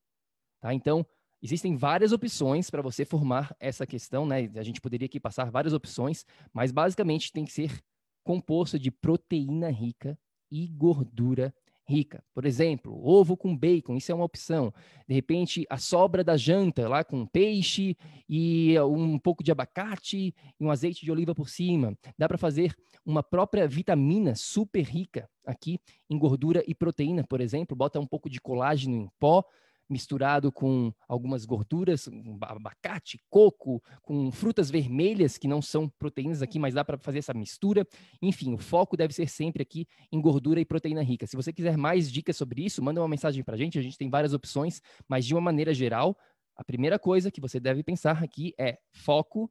Tá? 0.60 0.74
Então, 0.74 1.06
existem 1.42 1.76
várias 1.76 2.12
opções 2.12 2.70
para 2.70 2.82
você 2.82 3.04
formar 3.04 3.54
essa 3.58 3.86
questão, 3.86 4.26
né? 4.26 4.50
A 4.54 4.62
gente 4.62 4.80
poderia 4.80 5.06
aqui 5.06 5.18
passar 5.18 5.50
várias 5.50 5.72
opções, 5.72 6.24
mas 6.52 6.72
basicamente 6.72 7.32
tem 7.32 7.44
que 7.44 7.52
ser 7.52 7.82
composto 8.24 8.78
de 8.78 8.90
proteína 8.90 9.70
rica 9.70 10.18
e 10.50 10.68
gordura 10.68 11.54
rica. 11.88 12.22
Por 12.34 12.44
exemplo, 12.44 12.98
ovo 13.04 13.36
com 13.36 13.56
bacon, 13.56 13.96
isso 13.96 14.12
é 14.12 14.14
uma 14.14 14.24
opção. 14.24 14.72
De 15.08 15.14
repente, 15.14 15.66
a 15.68 15.76
sobra 15.76 16.22
da 16.22 16.36
janta 16.36 16.88
lá 16.88 17.04
com 17.04 17.26
peixe 17.26 17.96
e 18.28 18.78
um 18.80 19.18
pouco 19.18 19.42
de 19.42 19.52
abacate 19.52 20.34
e 20.58 20.64
um 20.64 20.70
azeite 20.70 21.04
de 21.04 21.10
oliva 21.10 21.34
por 21.34 21.48
cima. 21.48 21.96
Dá 22.16 22.28
para 22.28 22.38
fazer 22.38 22.74
uma 23.04 23.22
própria 23.22 23.66
vitamina 23.66 24.34
super 24.34 24.82
rica 24.82 25.28
aqui 25.44 25.80
em 26.08 26.18
gordura 26.18 26.62
e 26.66 26.74
proteína, 26.74 27.24
por 27.24 27.40
exemplo, 27.40 27.76
bota 27.76 27.98
um 27.98 28.06
pouco 28.06 28.30
de 28.30 28.40
colágeno 28.40 28.94
em 28.96 29.08
pó, 29.18 29.44
misturado 29.92 30.50
com 30.50 30.92
algumas 31.06 31.44
gorduras, 31.44 32.08
abacate, 32.40 33.20
coco, 33.30 33.82
com 34.02 34.32
frutas 34.32 34.70
vermelhas 34.70 35.38
que 35.38 35.46
não 35.46 35.60
são 35.60 35.88
proteínas 35.88 36.42
aqui, 36.42 36.58
mas 36.58 36.74
dá 36.74 36.84
para 36.84 36.98
fazer 36.98 37.18
essa 37.18 37.34
mistura. 37.34 37.86
Enfim, 38.20 38.54
o 38.54 38.58
foco 38.58 38.96
deve 38.96 39.12
ser 39.12 39.28
sempre 39.28 39.62
aqui 39.62 39.86
em 40.10 40.20
gordura 40.20 40.60
e 40.60 40.64
proteína 40.64 41.02
rica. 41.02 41.26
Se 41.26 41.36
você 41.36 41.52
quiser 41.52 41.76
mais 41.76 42.10
dicas 42.10 42.36
sobre 42.36 42.64
isso, 42.64 42.82
manda 42.82 43.00
uma 43.00 43.08
mensagem 43.08 43.44
para 43.44 43.54
a 43.54 43.58
gente. 43.58 43.78
A 43.78 43.82
gente 43.82 43.98
tem 43.98 44.10
várias 44.10 44.32
opções, 44.32 44.80
mas 45.06 45.26
de 45.26 45.34
uma 45.34 45.40
maneira 45.40 45.74
geral, 45.74 46.16
a 46.56 46.64
primeira 46.64 46.98
coisa 46.98 47.30
que 47.30 47.40
você 47.40 47.60
deve 47.60 47.82
pensar 47.82 48.22
aqui 48.22 48.54
é 48.58 48.78
foco 48.90 49.50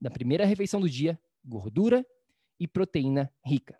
na 0.00 0.10
primeira 0.10 0.44
refeição 0.44 0.80
do 0.80 0.88
dia, 0.88 1.18
gordura 1.44 2.06
e 2.60 2.68
proteína 2.68 3.32
rica. 3.44 3.78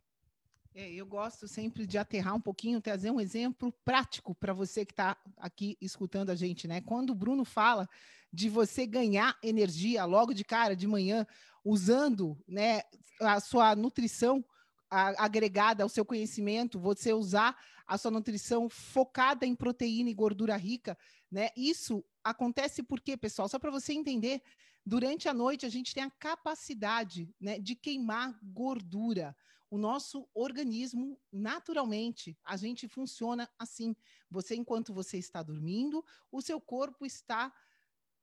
É, 0.80 0.92
eu 0.92 1.04
gosto 1.04 1.49
sempre 1.49 1.85
de 1.88 1.99
aterrar 1.99 2.37
um 2.37 2.40
pouquinho, 2.40 2.80
trazer 2.80 3.11
um 3.11 3.20
exemplo 3.20 3.73
prático 3.85 4.32
para 4.32 4.52
você 4.52 4.87
que 4.87 4.92
está 4.92 5.16
aqui 5.37 5.76
escutando 5.80 6.30
a 6.30 6.37
gente, 6.37 6.68
né? 6.68 6.80
Quando 6.80 7.11
o 7.11 7.16
Bruno 7.16 7.44
fala 7.44 7.88
de 8.32 8.49
você 8.49 8.87
ganhar 8.87 9.37
energia 9.42 10.04
logo 10.04 10.32
de 10.32 10.44
cara, 10.44 10.76
de 10.76 10.87
manhã, 10.87 11.26
usando 11.64 12.40
né, 12.47 12.82
a 13.20 13.40
sua 13.40 13.75
nutrição 13.75 14.44
agregada 14.88 15.82
ao 15.82 15.88
seu 15.88 16.04
conhecimento, 16.04 16.78
você 16.78 17.12
usar 17.12 17.58
a 17.85 17.99
sua 17.99 18.12
nutrição 18.12 18.68
focada 18.70 19.44
em 19.44 19.56
proteína 19.56 20.11
e 20.11 20.14
gordura 20.14 20.56
rica, 20.56 20.97
né? 21.28 21.49
Isso 21.56 22.04
acontece 22.23 22.85
porque, 22.85 23.16
pessoal, 23.16 23.49
só 23.49 23.58
para 23.58 23.73
você 23.73 23.94
entender, 23.94 24.40
durante 24.87 25.28
a 25.28 25.35
noite 25.35 25.66
a 25.66 25.68
gente 25.68 25.92
tem 25.92 26.04
a 26.04 26.11
capacidade 26.20 27.28
né, 27.40 27.58
de 27.58 27.75
queimar 27.75 28.38
gordura 28.44 29.35
o 29.70 29.76
nosso 29.76 30.28
organismo, 30.34 31.20
naturalmente, 31.30 32.38
a 32.44 32.56
gente 32.56 32.88
funciona 32.88 33.50
assim. 33.58 33.94
Você, 34.30 34.54
enquanto 34.54 34.94
você 34.94 35.18
está 35.18 35.42
dormindo, 35.42 36.04
o 36.32 36.40
seu 36.40 36.60
corpo 36.60 37.04
está 37.04 37.52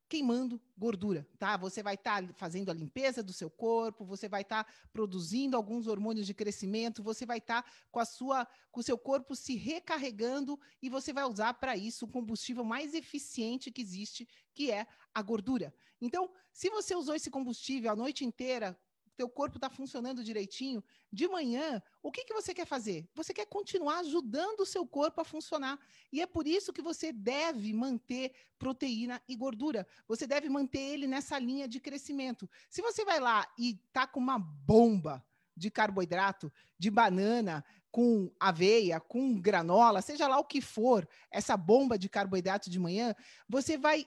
queimando 0.08 0.62
gordura, 0.78 1.28
tá? 1.38 1.58
Você 1.58 1.82
vai 1.82 1.96
estar 1.96 2.25
tá 2.25 2.34
fazendo 2.34 2.70
a 2.70 2.74
limpeza 2.74 3.24
do 3.24 3.34
seu 3.34 3.50
corpo, 3.50 4.06
você 4.06 4.30
vai 4.30 4.42
estar 4.42 4.64
tá 4.64 4.72
produzindo 4.94 5.58
alguns 5.58 5.88
hormônios 5.88 6.28
de 6.28 6.34
crescimento, 6.34 7.02
você 7.02 7.25
vai 7.25 7.40
estar 7.40 7.64
tá 7.64 7.72
com 7.92 8.00
a 8.00 8.06
sua 8.06 8.48
com 8.72 8.82
o 8.82 8.84
seu 8.84 8.98
corpo 8.98 9.36
se 9.36 9.56
recarregando 9.56 10.60
e 10.82 10.90
você 10.90 11.14
vai 11.14 11.24
usar 11.24 11.54
para 11.56 11.75
isso 11.75 12.06
o 12.06 12.10
combustível 12.10 12.64
mais 12.64 12.94
eficiente 12.94 13.72
que 13.72 13.82
existe, 13.82 14.28
que 14.54 14.70
é 14.70 14.86
a 15.14 15.22
gordura. 15.22 15.74
Então, 16.00 16.30
se 16.52 16.70
você 16.70 16.96
usou 16.96 17.16
esse 17.16 17.32
combustível 17.32 17.92
a 17.92 17.96
noite 17.96 18.25
inteira 18.25 18.78
teu 19.16 19.30
corpo 19.30 19.58
está 19.58 19.70
funcionando 19.70 20.24
direitinho, 20.24 20.84
de 21.12 21.28
manhã, 21.28 21.82
o 22.04 22.12
que, 22.12 22.26
que 22.26 22.34
você 22.34 22.54
quer 22.54 22.66
fazer? 22.66 23.08
Você 23.16 23.34
quer 23.34 23.46
continuar 23.46 24.00
ajudando 24.00 24.62
o 24.62 24.66
seu 24.66 24.86
corpo 24.86 25.22
a 25.22 25.26
funcionar. 25.26 25.80
E 26.12 26.22
é 26.22 26.28
por 26.28 26.46
isso 26.46 26.74
que 26.74 26.82
você 26.82 27.12
deve 27.12 27.74
manter 27.74 28.34
proteína 28.60 29.22
e 29.28 29.36
gordura. 29.36 29.88
Você 30.08 30.28
deve 30.28 30.50
manter 30.50 30.80
ele 30.80 31.08
nessa 31.08 31.40
linha 31.40 31.68
de 31.68 31.80
crescimento. 31.80 32.50
Se 32.70 32.82
você 32.82 33.06
vai 33.06 33.20
lá 33.20 33.48
e 33.58 33.76
tá 33.94 34.06
com 34.06 34.20
uma 34.20 34.38
bomba 34.38 35.26
de 35.56 35.72
carboidrato, 35.72 36.52
de 36.78 36.92
banana, 36.92 37.64
com 37.90 38.30
aveia, 38.38 39.00
com 39.00 39.40
granola, 39.40 40.02
seja 40.02 40.28
lá 40.28 40.38
o 40.38 40.44
que 40.44 40.60
for, 40.60 41.08
essa 41.32 41.56
bomba 41.56 41.98
de 41.98 42.10
carboidrato 42.10 42.70
de 42.70 42.78
manhã, 42.78 43.16
você 43.48 43.78
vai 43.78 44.06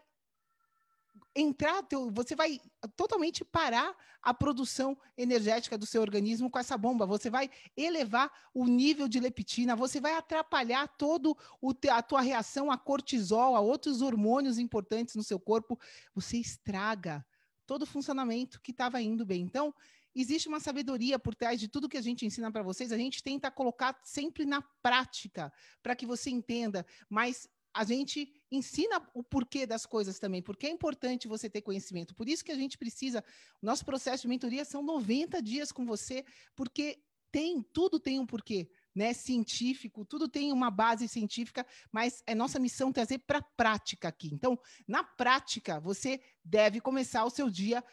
entrar, 1.34 1.82
teu, 1.82 2.10
você 2.10 2.34
vai 2.34 2.60
totalmente 2.96 3.44
parar 3.44 3.94
a 4.20 4.34
produção 4.34 4.98
energética 5.16 5.78
do 5.78 5.86
seu 5.86 6.00
organismo 6.00 6.50
com 6.50 6.58
essa 6.58 6.76
bomba. 6.76 7.06
Você 7.06 7.30
vai 7.30 7.50
elevar 7.76 8.30
o 8.52 8.66
nível 8.66 9.08
de 9.08 9.20
leptina, 9.20 9.76
você 9.76 10.00
vai 10.00 10.14
atrapalhar 10.14 10.88
todo 10.88 11.36
o 11.60 11.72
a 11.90 12.02
tua 12.02 12.20
reação 12.20 12.70
a 12.70 12.76
cortisol, 12.76 13.54
a 13.54 13.60
outros 13.60 14.02
hormônios 14.02 14.58
importantes 14.58 15.14
no 15.14 15.22
seu 15.22 15.38
corpo. 15.38 15.78
Você 16.14 16.38
estraga 16.38 17.24
todo 17.66 17.82
o 17.82 17.86
funcionamento 17.86 18.60
que 18.60 18.70
estava 18.70 19.00
indo 19.00 19.24
bem. 19.24 19.42
Então, 19.42 19.74
existe 20.14 20.48
uma 20.48 20.58
sabedoria 20.58 21.18
por 21.18 21.34
trás 21.34 21.60
de 21.60 21.68
tudo 21.68 21.88
que 21.88 21.96
a 21.96 22.02
gente 22.02 22.26
ensina 22.26 22.50
para 22.50 22.62
vocês. 22.62 22.90
A 22.90 22.96
gente 22.96 23.22
tenta 23.22 23.50
colocar 23.50 23.98
sempre 24.02 24.44
na 24.44 24.62
prática 24.82 25.52
para 25.82 25.94
que 25.94 26.06
você 26.06 26.30
entenda, 26.30 26.84
mas 27.08 27.48
a 27.78 27.84
gente 27.84 28.28
ensina 28.50 29.00
o 29.14 29.22
porquê 29.22 29.64
das 29.64 29.86
coisas 29.86 30.18
também, 30.18 30.42
porque 30.42 30.66
é 30.66 30.70
importante 30.70 31.28
você 31.28 31.48
ter 31.48 31.62
conhecimento. 31.62 32.12
Por 32.12 32.28
isso 32.28 32.44
que 32.44 32.50
a 32.50 32.56
gente 32.56 32.76
precisa, 32.76 33.22
nosso 33.62 33.84
processo 33.84 34.22
de 34.22 34.28
mentoria 34.28 34.64
são 34.64 34.82
90 34.82 35.40
dias 35.40 35.70
com 35.70 35.86
você, 35.86 36.24
porque 36.56 36.98
tem, 37.30 37.62
tudo 37.62 38.00
tem 38.00 38.18
um 38.18 38.26
porquê. 38.26 38.68
né, 38.92 39.12
científico, 39.12 40.04
tudo 40.04 40.28
tem 40.28 40.50
uma 40.52 40.72
base 40.72 41.06
científica, 41.06 41.64
mas 41.92 42.20
é 42.26 42.34
nossa 42.34 42.58
missão 42.58 42.90
trazer 42.90 43.18
para 43.18 43.38
a 43.38 43.46
prática 43.56 44.08
aqui. 44.08 44.30
Então, 44.32 44.58
na 44.88 45.04
prática, 45.04 45.78
você 45.78 46.20
deve 46.44 46.80
começar 46.80 47.24
o 47.24 47.30
seu 47.30 47.48
dia 47.48 47.84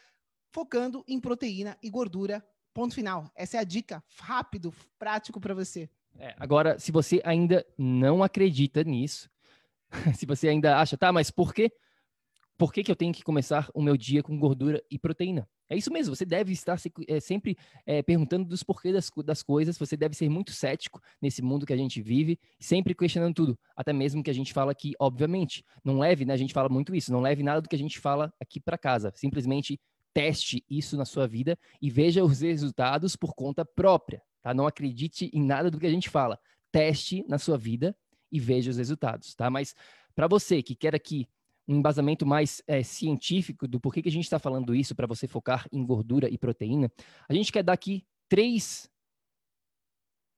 focando 0.50 1.04
em 1.06 1.20
proteína 1.20 1.78
e 1.80 1.88
gordura. 1.88 2.44
Ponto 2.74 2.92
final. 2.92 3.30
Essa 3.36 3.58
é 3.58 3.60
a 3.60 3.64
dica, 3.64 4.02
rápido, 4.18 4.74
prático 4.98 5.40
para 5.40 5.54
você. 5.54 5.88
É, 6.18 6.34
agora, 6.38 6.76
se 6.76 6.90
você 6.90 7.20
ainda 7.24 7.64
não 7.78 8.22
acredita 8.22 8.82
nisso, 8.82 9.30
se 10.14 10.26
você 10.26 10.48
ainda 10.48 10.78
acha, 10.78 10.96
tá, 10.96 11.12
mas 11.12 11.30
por 11.30 11.52
quê? 11.52 11.70
Por 12.58 12.72
que, 12.72 12.82
que 12.82 12.90
eu 12.90 12.96
tenho 12.96 13.12
que 13.12 13.22
começar 13.22 13.68
o 13.74 13.82
meu 13.82 13.96
dia 13.98 14.22
com 14.22 14.38
gordura 14.38 14.82
e 14.90 14.98
proteína? 14.98 15.46
É 15.68 15.76
isso 15.76 15.92
mesmo, 15.92 16.14
você 16.14 16.24
deve 16.24 16.52
estar 16.52 16.78
é, 17.08 17.20
sempre 17.20 17.56
é, 17.84 18.02
perguntando 18.02 18.48
dos 18.48 18.62
porquês 18.62 18.94
das, 18.94 19.10
das, 19.24 19.42
coisas, 19.42 19.76
você 19.76 19.96
deve 19.96 20.16
ser 20.16 20.28
muito 20.30 20.52
cético 20.52 21.00
nesse 21.20 21.42
mundo 21.42 21.66
que 21.66 21.72
a 21.72 21.76
gente 21.76 22.00
vive, 22.00 22.38
sempre 22.58 22.94
questionando 22.94 23.34
tudo, 23.34 23.58
até 23.76 23.92
mesmo 23.92 24.22
que 24.22 24.30
a 24.30 24.34
gente 24.34 24.52
fala 24.54 24.72
aqui, 24.72 24.92
obviamente. 24.98 25.64
Não 25.84 25.98
leve, 25.98 26.24
né, 26.24 26.32
a 26.32 26.36
gente 26.36 26.54
fala 26.54 26.68
muito 26.68 26.94
isso, 26.94 27.12
não 27.12 27.20
leve 27.20 27.42
nada 27.42 27.60
do 27.60 27.68
que 27.68 27.76
a 27.76 27.78
gente 27.78 27.98
fala 27.98 28.32
aqui 28.40 28.60
para 28.60 28.78
casa, 28.78 29.12
simplesmente 29.16 29.78
teste 30.14 30.64
isso 30.70 30.96
na 30.96 31.04
sua 31.04 31.26
vida 31.26 31.58
e 31.82 31.90
veja 31.90 32.24
os 32.24 32.40
resultados 32.40 33.16
por 33.16 33.34
conta 33.34 33.66
própria, 33.66 34.22
tá? 34.40 34.54
Não 34.54 34.66
acredite 34.66 35.30
em 35.34 35.44
nada 35.44 35.70
do 35.70 35.78
que 35.78 35.86
a 35.86 35.90
gente 35.90 36.08
fala, 36.08 36.38
teste 36.72 37.22
na 37.28 37.38
sua 37.38 37.58
vida 37.58 37.94
e 38.30 38.40
veja 38.40 38.70
os 38.70 38.76
resultados, 38.76 39.34
tá? 39.34 39.50
Mas 39.50 39.74
para 40.14 40.26
você 40.26 40.62
que 40.62 40.74
quer 40.74 40.94
aqui 40.94 41.28
um 41.68 41.76
embasamento 41.76 42.24
mais 42.24 42.62
é, 42.66 42.82
científico 42.82 43.66
do 43.66 43.80
porquê 43.80 44.00
que 44.00 44.08
a 44.08 44.12
gente 44.12 44.24
está 44.24 44.38
falando 44.38 44.74
isso 44.74 44.94
para 44.94 45.06
você 45.06 45.26
focar 45.26 45.66
em 45.72 45.84
gordura 45.84 46.28
e 46.28 46.38
proteína, 46.38 46.90
a 47.28 47.34
gente 47.34 47.52
quer 47.52 47.62
dar 47.62 47.72
aqui 47.72 48.04
três 48.28 48.88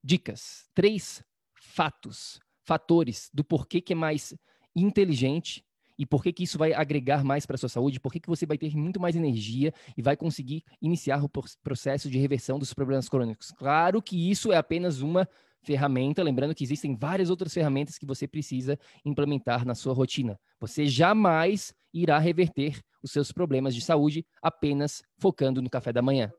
dicas, 0.03 0.67
três 0.73 1.23
fatos, 1.53 2.39
fatores 2.65 3.29
do 3.33 3.43
porquê 3.43 3.81
que 3.81 3.93
é 3.93 3.95
mais 3.95 4.33
inteligente 4.75 5.63
e 5.97 6.05
por 6.05 6.23
que, 6.23 6.33
isso 6.41 6.57
vai 6.57 6.71
agregar 6.71 7.25
mais 7.25 7.45
para 7.45 7.55
a 7.55 7.57
sua 7.57 7.67
saúde, 7.67 7.99
por 7.99 8.09
que, 8.09 8.21
que 8.21 8.29
você 8.29 8.45
vai 8.45 8.57
ter 8.57 8.73
muito 8.73 9.01
mais 9.01 9.17
energia 9.17 9.73
e 9.97 10.01
vai 10.01 10.15
conseguir 10.15 10.63
iniciar 10.81 11.21
o 11.21 11.29
processo 11.61 12.09
de 12.09 12.17
reversão 12.17 12.57
dos 12.57 12.73
problemas 12.73 13.09
crônicos. 13.09 13.51
Claro 13.51 14.01
que 14.01 14.31
isso 14.31 14.53
é 14.53 14.55
apenas 14.55 15.01
uma 15.01 15.27
ferramenta, 15.61 16.23
lembrando 16.23 16.55
que 16.55 16.63
existem 16.63 16.95
várias 16.95 17.29
outras 17.29 17.53
ferramentas 17.53 17.97
que 17.97 18.05
você 18.05 18.27
precisa 18.27 18.77
implementar 19.05 19.65
na 19.65 19.75
sua 19.75 19.93
rotina. 19.93 20.39
Você 20.59 20.85
jamais 20.85 21.73
irá 21.93 22.17
reverter 22.19 22.79
os 23.03 23.11
seus 23.11 23.31
problemas 23.31 23.75
de 23.75 23.81
saúde 23.81 24.25
apenas 24.41 25.01
focando 25.17 25.61
no 25.61 25.69
café 25.69 25.91
da 25.91 26.01
manhã 26.01 26.31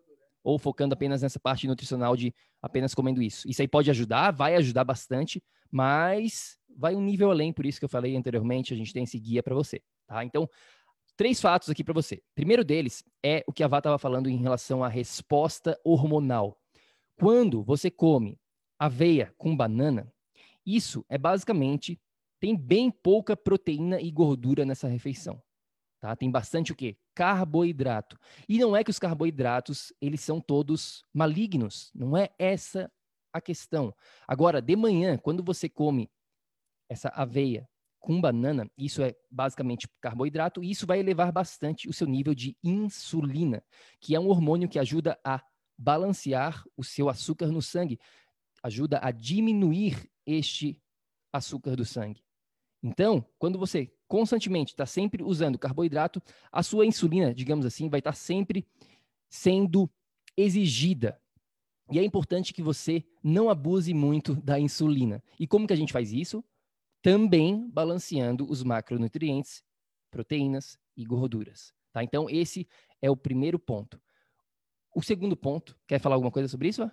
ou 0.42 0.58
focando 0.58 0.94
apenas 0.94 1.22
nessa 1.22 1.38
parte 1.38 1.66
nutricional 1.66 2.16
de 2.16 2.34
apenas 2.62 2.94
comendo 2.94 3.22
isso. 3.22 3.48
Isso 3.48 3.60
aí 3.60 3.68
pode 3.68 3.90
ajudar, 3.90 4.30
vai 4.30 4.54
ajudar 4.56 4.84
bastante, 4.84 5.42
mas 5.70 6.58
vai 6.76 6.94
um 6.94 7.02
nível 7.02 7.30
além, 7.30 7.52
por 7.52 7.66
isso 7.66 7.78
que 7.78 7.84
eu 7.84 7.88
falei 7.88 8.16
anteriormente, 8.16 8.72
a 8.72 8.76
gente 8.76 8.92
tem 8.92 9.04
esse 9.04 9.18
guia 9.18 9.42
para 9.42 9.54
você, 9.54 9.82
tá? 10.06 10.24
Então, 10.24 10.48
três 11.16 11.40
fatos 11.40 11.68
aqui 11.68 11.84
para 11.84 11.92
você. 11.94 12.22
Primeiro 12.34 12.64
deles 12.64 13.04
é 13.22 13.44
o 13.46 13.52
que 13.52 13.62
a 13.62 13.68
Vá 13.68 13.78
estava 13.78 13.98
falando 13.98 14.28
em 14.28 14.36
relação 14.36 14.82
à 14.82 14.88
resposta 14.88 15.78
hormonal. 15.84 16.58
Quando 17.18 17.62
você 17.62 17.90
come 17.90 18.38
aveia 18.80 19.34
com 19.36 19.54
banana, 19.54 20.10
isso 20.64 21.04
é 21.06 21.18
basicamente 21.18 22.00
tem 22.40 22.56
bem 22.56 22.90
pouca 22.90 23.36
proteína 23.36 24.00
e 24.00 24.10
gordura 24.10 24.64
nessa 24.64 24.88
refeição. 24.88 25.42
Tá? 26.00 26.16
Tem 26.16 26.30
bastante 26.30 26.72
o 26.72 26.74
quê? 26.74 26.96
Carboidrato. 27.14 28.18
E 28.48 28.58
não 28.58 28.74
é 28.74 28.82
que 28.82 28.90
os 28.90 28.98
carboidratos, 28.98 29.92
eles 30.00 30.22
são 30.22 30.40
todos 30.40 31.04
malignos, 31.12 31.90
não 31.94 32.16
é 32.16 32.30
essa 32.38 32.90
a 33.30 33.40
questão. 33.40 33.94
Agora, 34.26 34.62
de 34.62 34.74
manhã, 34.74 35.18
quando 35.18 35.44
você 35.44 35.68
come 35.68 36.10
essa 36.88 37.10
aveia 37.10 37.68
com 38.00 38.18
banana, 38.18 38.68
isso 38.78 39.02
é 39.02 39.14
basicamente 39.30 39.86
carboidrato, 40.00 40.64
e 40.64 40.70
isso 40.70 40.86
vai 40.86 40.98
elevar 40.98 41.30
bastante 41.30 41.86
o 41.86 41.92
seu 41.92 42.06
nível 42.06 42.34
de 42.34 42.56
insulina, 42.64 43.62
que 44.00 44.14
é 44.14 44.20
um 44.20 44.28
hormônio 44.28 44.70
que 44.70 44.78
ajuda 44.78 45.20
a 45.22 45.44
balancear 45.76 46.64
o 46.76 46.82
seu 46.82 47.10
açúcar 47.10 47.48
no 47.48 47.60
sangue 47.60 47.98
ajuda 48.62 49.00
a 49.02 49.10
diminuir 49.10 50.10
este 50.26 50.80
açúcar 51.32 51.76
do 51.76 51.84
sangue. 51.84 52.22
Então, 52.82 53.24
quando 53.38 53.58
você 53.58 53.92
constantemente 54.08 54.72
está 54.72 54.86
sempre 54.86 55.22
usando 55.22 55.58
carboidrato, 55.58 56.22
a 56.50 56.62
sua 56.62 56.86
insulina, 56.86 57.34
digamos 57.34 57.66
assim, 57.66 57.88
vai 57.88 58.00
estar 58.00 58.12
tá 58.12 58.16
sempre 58.16 58.66
sendo 59.28 59.88
exigida. 60.36 61.20
E 61.90 61.98
é 61.98 62.04
importante 62.04 62.52
que 62.52 62.62
você 62.62 63.04
não 63.22 63.50
abuse 63.50 63.92
muito 63.92 64.34
da 64.34 64.58
insulina. 64.58 65.22
E 65.38 65.46
como 65.46 65.66
que 65.66 65.72
a 65.72 65.76
gente 65.76 65.92
faz 65.92 66.12
isso? 66.12 66.44
Também 67.02 67.68
balanceando 67.68 68.48
os 68.50 68.62
macronutrientes, 68.62 69.62
proteínas 70.10 70.78
e 70.96 71.04
gorduras. 71.04 71.72
Tá? 71.92 72.02
Então, 72.02 72.28
esse 72.30 72.68
é 73.02 73.10
o 73.10 73.16
primeiro 73.16 73.58
ponto. 73.58 74.00
O 74.94 75.02
segundo 75.02 75.36
ponto, 75.36 75.76
quer 75.86 76.00
falar 76.00 76.16
alguma 76.16 76.32
coisa 76.32 76.48
sobre 76.48 76.68
isso? 76.68 76.90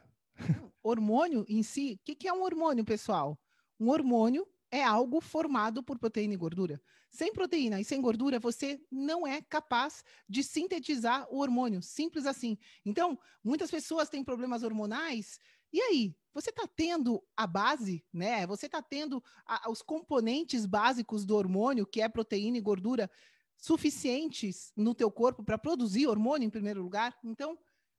Hormônio 0.88 1.45
em 1.47 1.63
si, 1.63 2.00
o 2.02 2.06
que, 2.06 2.15
que 2.15 2.28
é 2.28 2.34
um 2.34 2.43
hormônio, 2.43 2.84
pessoal? 2.84 3.39
Um 3.80 3.89
hormônio 3.89 4.47
é 4.71 4.84
algo 4.84 5.21
formado 5.21 5.82
por 5.82 5.97
proteína 5.97 6.34
e 6.34 6.38
gordura. 6.38 6.82
Sem 7.10 7.32
proteína 7.32 7.80
e 7.80 7.86
sem 7.86 8.02
gordura, 8.02 8.39
você 8.39 8.82
não 8.91 9.26
é 9.26 9.41
capaz 9.41 10.04
de 10.28 10.43
sintetizar 10.43 11.26
o 11.32 11.39
hormônio, 11.39 11.82
simples 11.82 12.26
assim. 12.26 12.58
Então, 12.86 13.17
muitas 13.43 13.71
pessoas 13.71 14.10
têm 14.10 14.23
problemas 14.23 14.63
hormonais. 14.63 15.39
E 15.71 15.82
aí, 15.82 16.15
você 16.34 16.50
está 16.50 16.67
tendo 16.67 17.23
a 17.36 17.47
base, 17.47 18.06
né? 18.13 18.45
Você 18.45 18.65
está 18.65 18.82
tendo 18.82 19.23
a, 19.45 19.69
os 19.69 19.82
componentes 19.82 20.65
básicos 20.65 21.26
do 21.26 21.36
hormônio, 21.36 21.88
que 21.88 22.02
é 22.02 22.10
proteína 22.10 22.58
e 22.58 22.62
gordura, 22.62 23.10
suficientes 23.58 24.71
no 24.76 24.93
teu 24.93 25.10
corpo 25.10 25.43
para 25.43 25.58
produzir 25.58 26.08
hormônio 26.08 26.45
em 26.45 26.52
primeiro 26.52 26.82
lugar? 26.82 27.17
Então, 27.23 27.58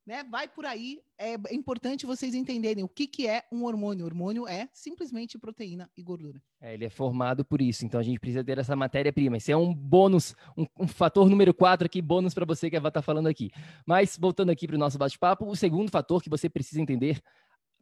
né? 0.09 0.25
Vai 0.25 0.49
por 0.49 0.65
aí. 0.65 1.03
É 1.19 1.35
importante 1.53 2.07
vocês 2.07 2.35
entenderem 2.35 2.83
o 2.83 2.89
que, 2.89 3.07
que 3.07 3.29
é 3.29 3.45
um 3.53 3.65
hormônio. 3.65 4.05
O 4.05 4.09
hormônio 4.09 4.49
é 4.49 4.67
simplesmente 4.73 5.39
proteína 5.39 5.91
e 5.95 6.03
gordura. 6.03 6.41
É, 6.63 6.73
ele 6.73 6.87
é 6.87 6.89
formado 6.89 7.45
por 7.45 7.61
isso. 7.61 7.85
Então 7.85 8.01
a 8.01 8.03
gente 8.03 8.19
precisa 8.19 8.43
ter 8.43 8.57
essa 8.57 8.75
matéria-prima. 8.75 9.37
Isso 9.37 9.53
é 9.53 9.57
um 9.57 9.75
bônus, 9.75 10.35
um, 10.57 10.65
um 10.81 10.89
fator 10.89 11.29
número 11.29 11.53
4 11.53 11.85
aqui, 11.85 12.01
bônus 12.01 12.33
para 12.33 12.47
você 12.47 12.71
que 12.71 12.81
vai 12.81 12.89
estar 12.89 13.03
falando 13.03 13.27
aqui. 13.27 13.51
Mas 13.85 14.17
voltando 14.19 14.49
aqui 14.49 14.67
para 14.67 14.77
o 14.77 14.79
nosso 14.79 14.97
bate-papo, 14.97 15.45
o 15.47 15.55
segundo 15.55 15.91
fator 15.91 16.23
que 16.23 16.31
você 16.31 16.49
precisa 16.49 16.81
entender 16.81 17.21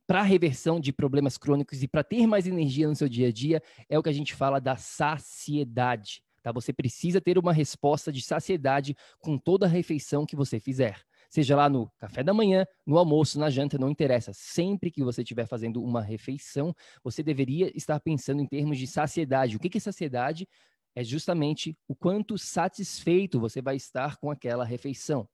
para 0.04 0.18
a 0.18 0.24
reversão 0.24 0.80
de 0.80 0.92
problemas 0.92 1.38
crônicos 1.38 1.80
e 1.80 1.86
para 1.86 2.02
ter 2.02 2.26
mais 2.26 2.48
energia 2.48 2.88
no 2.88 2.96
seu 2.96 3.08
dia 3.08 3.28
a 3.28 3.32
dia 3.32 3.62
é 3.88 3.96
o 3.96 4.02
que 4.02 4.08
a 4.08 4.12
gente 4.12 4.34
fala 4.34 4.60
da 4.60 4.76
saciedade. 4.76 6.24
Tá? 6.42 6.50
Você 6.50 6.72
precisa 6.72 7.20
ter 7.20 7.38
uma 7.38 7.52
resposta 7.52 8.10
de 8.10 8.20
saciedade 8.20 8.96
com 9.20 9.38
toda 9.38 9.66
a 9.66 9.68
refeição 9.68 10.26
que 10.26 10.34
você 10.34 10.58
fizer 10.58 11.06
seja 11.30 11.56
lá 11.56 11.68
no 11.68 11.90
café 11.98 12.22
da 12.22 12.34
manhã, 12.34 12.66
no 12.86 12.98
almoço, 12.98 13.38
na 13.38 13.50
janta, 13.50 13.78
não 13.78 13.90
interessa. 13.90 14.32
Sempre 14.34 14.90
que 14.90 15.02
você 15.02 15.22
estiver 15.22 15.46
fazendo 15.46 15.82
uma 15.82 16.02
refeição, 16.02 16.74
você 17.02 17.22
deveria 17.22 17.70
estar 17.76 18.00
pensando 18.00 18.40
em 18.42 18.46
termos 18.46 18.78
de 18.78 18.86
saciedade. 18.86 19.56
O 19.56 19.60
que 19.60 19.76
é 19.76 19.80
saciedade? 19.80 20.48
É 20.94 21.04
justamente 21.04 21.76
o 21.86 21.94
quanto 21.94 22.38
satisfeito 22.38 23.38
você 23.38 23.60
vai 23.60 23.76
estar 23.76 24.16
com 24.16 24.30
aquela 24.30 24.64
refeição. 24.64 25.28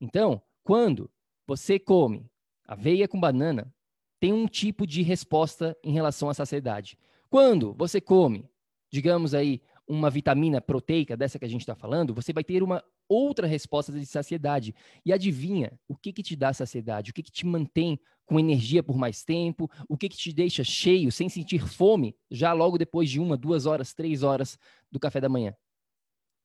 Então, 0.00 0.42
quando 0.62 1.10
você 1.46 1.78
come 1.78 2.30
aveia 2.70 3.08
com 3.08 3.18
banana, 3.18 3.74
tem 4.20 4.32
um 4.32 4.46
tipo 4.46 4.86
de 4.86 5.02
resposta 5.02 5.76
em 5.82 5.92
relação 5.92 6.28
à 6.28 6.34
saciedade. 6.34 6.96
Quando 7.28 7.74
você 7.74 8.00
come, 8.00 8.48
digamos 8.88 9.34
aí, 9.34 9.60
uma 9.90 10.08
vitamina 10.08 10.60
proteica 10.60 11.16
dessa 11.16 11.36
que 11.36 11.44
a 11.44 11.48
gente 11.48 11.62
está 11.62 11.74
falando, 11.74 12.14
você 12.14 12.32
vai 12.32 12.44
ter 12.44 12.62
uma 12.62 12.82
outra 13.08 13.44
resposta 13.44 13.90
de 13.90 14.06
saciedade. 14.06 14.72
E 15.04 15.12
adivinha, 15.12 15.72
o 15.88 15.96
que, 15.96 16.12
que 16.12 16.22
te 16.22 16.36
dá 16.36 16.52
saciedade? 16.52 17.10
O 17.10 17.14
que, 17.14 17.24
que 17.24 17.30
te 17.30 17.44
mantém 17.44 17.98
com 18.24 18.38
energia 18.38 18.84
por 18.84 18.96
mais 18.96 19.24
tempo? 19.24 19.68
O 19.88 19.96
que, 19.96 20.08
que 20.08 20.16
te 20.16 20.32
deixa 20.32 20.62
cheio, 20.62 21.10
sem 21.10 21.28
sentir 21.28 21.66
fome, 21.66 22.14
já 22.30 22.52
logo 22.52 22.78
depois 22.78 23.10
de 23.10 23.18
uma, 23.18 23.36
duas 23.36 23.66
horas, 23.66 23.92
três 23.92 24.22
horas 24.22 24.56
do 24.92 25.00
café 25.00 25.20
da 25.20 25.28
manhã? 25.28 25.56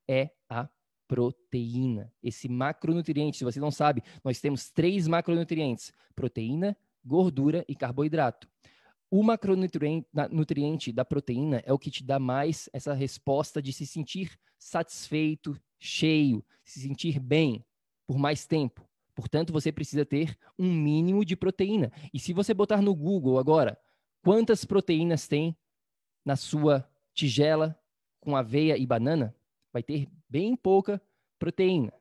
É 0.09 0.31
a 0.49 0.67
proteína. 1.07 2.11
Esse 2.23 2.49
macronutriente, 2.49 3.37
se 3.37 3.43
você 3.43 3.59
não 3.59 3.69
sabe, 3.69 4.01
nós 4.23 4.41
temos 4.41 4.71
três 4.71 5.07
macronutrientes: 5.07 5.93
proteína, 6.15 6.75
gordura 7.05 7.63
e 7.67 7.75
carboidrato. 7.75 8.49
O 9.17 9.23
macronutriente 9.23 10.91
da 10.91 11.05
proteína 11.05 11.63
é 11.65 11.71
o 11.71 11.79
que 11.79 11.89
te 11.89 12.03
dá 12.03 12.19
mais 12.19 12.69
essa 12.73 12.93
resposta 12.93 13.61
de 13.61 13.71
se 13.71 13.87
sentir 13.87 14.37
satisfeito, 14.59 15.57
cheio, 15.79 16.43
se 16.65 16.81
sentir 16.81 17.17
bem 17.17 17.63
por 18.05 18.17
mais 18.17 18.45
tempo. 18.45 18.85
Portanto, 19.15 19.53
você 19.53 19.71
precisa 19.71 20.05
ter 20.05 20.37
um 20.59 20.69
mínimo 20.69 21.23
de 21.23 21.33
proteína. 21.37 21.93
E 22.13 22.19
se 22.19 22.33
você 22.33 22.53
botar 22.53 22.81
no 22.81 22.93
Google 22.93 23.39
agora, 23.39 23.79
quantas 24.21 24.65
proteínas 24.65 25.29
tem 25.29 25.55
na 26.25 26.35
sua 26.35 26.85
tigela 27.13 27.79
com 28.19 28.35
aveia 28.35 28.77
e 28.77 28.85
banana, 28.85 29.33
vai 29.71 29.81
ter 29.81 30.09
bem 30.27 30.57
pouca 30.57 31.01
proteína. 31.39 31.93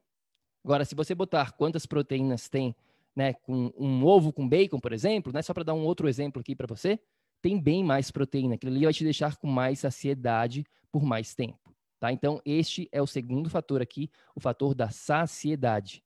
Agora, 0.64 0.85
se 0.85 0.96
você 0.96 1.14
botar 1.14 1.53
quantas 1.53 1.87
proteínas 1.87 2.48
tem 2.48 2.74
né, 3.14 3.35
com 3.35 3.72
um 3.77 4.05
ovo 4.05 4.33
com 4.33 4.48
bacon, 4.48 4.79
por 4.79 4.92
exemplo, 4.92 5.33
né, 5.33 5.42
só 5.42 5.55
para 5.55 5.64
dar 5.64 5.74
um 5.74 5.85
outro 5.85 6.09
exemplo 6.09 6.40
aqui 6.40 6.55
para 6.55 6.66
você, 6.66 6.98
tem 7.40 7.61
bem 7.61 7.85
mais 7.85 8.11
proteína. 8.11 8.55
Aquilo 8.55 8.72
ali 8.72 8.85
vai 8.85 8.92
te 8.92 9.05
deixar 9.05 9.37
com 9.37 9.46
mais 9.46 9.81
saciedade 9.81 10.64
por 10.90 11.05
mais 11.05 11.35
tempo. 11.35 11.74
Tá? 12.00 12.12
Então, 12.12 12.40
este 12.44 12.88
é 12.92 13.00
o 13.00 13.07
segundo 13.07 13.48
fator 13.48 13.81
aqui, 13.81 14.11
o 14.35 14.40
fator 14.40 14.74
da 14.74 14.90
saciedade. 14.90 16.03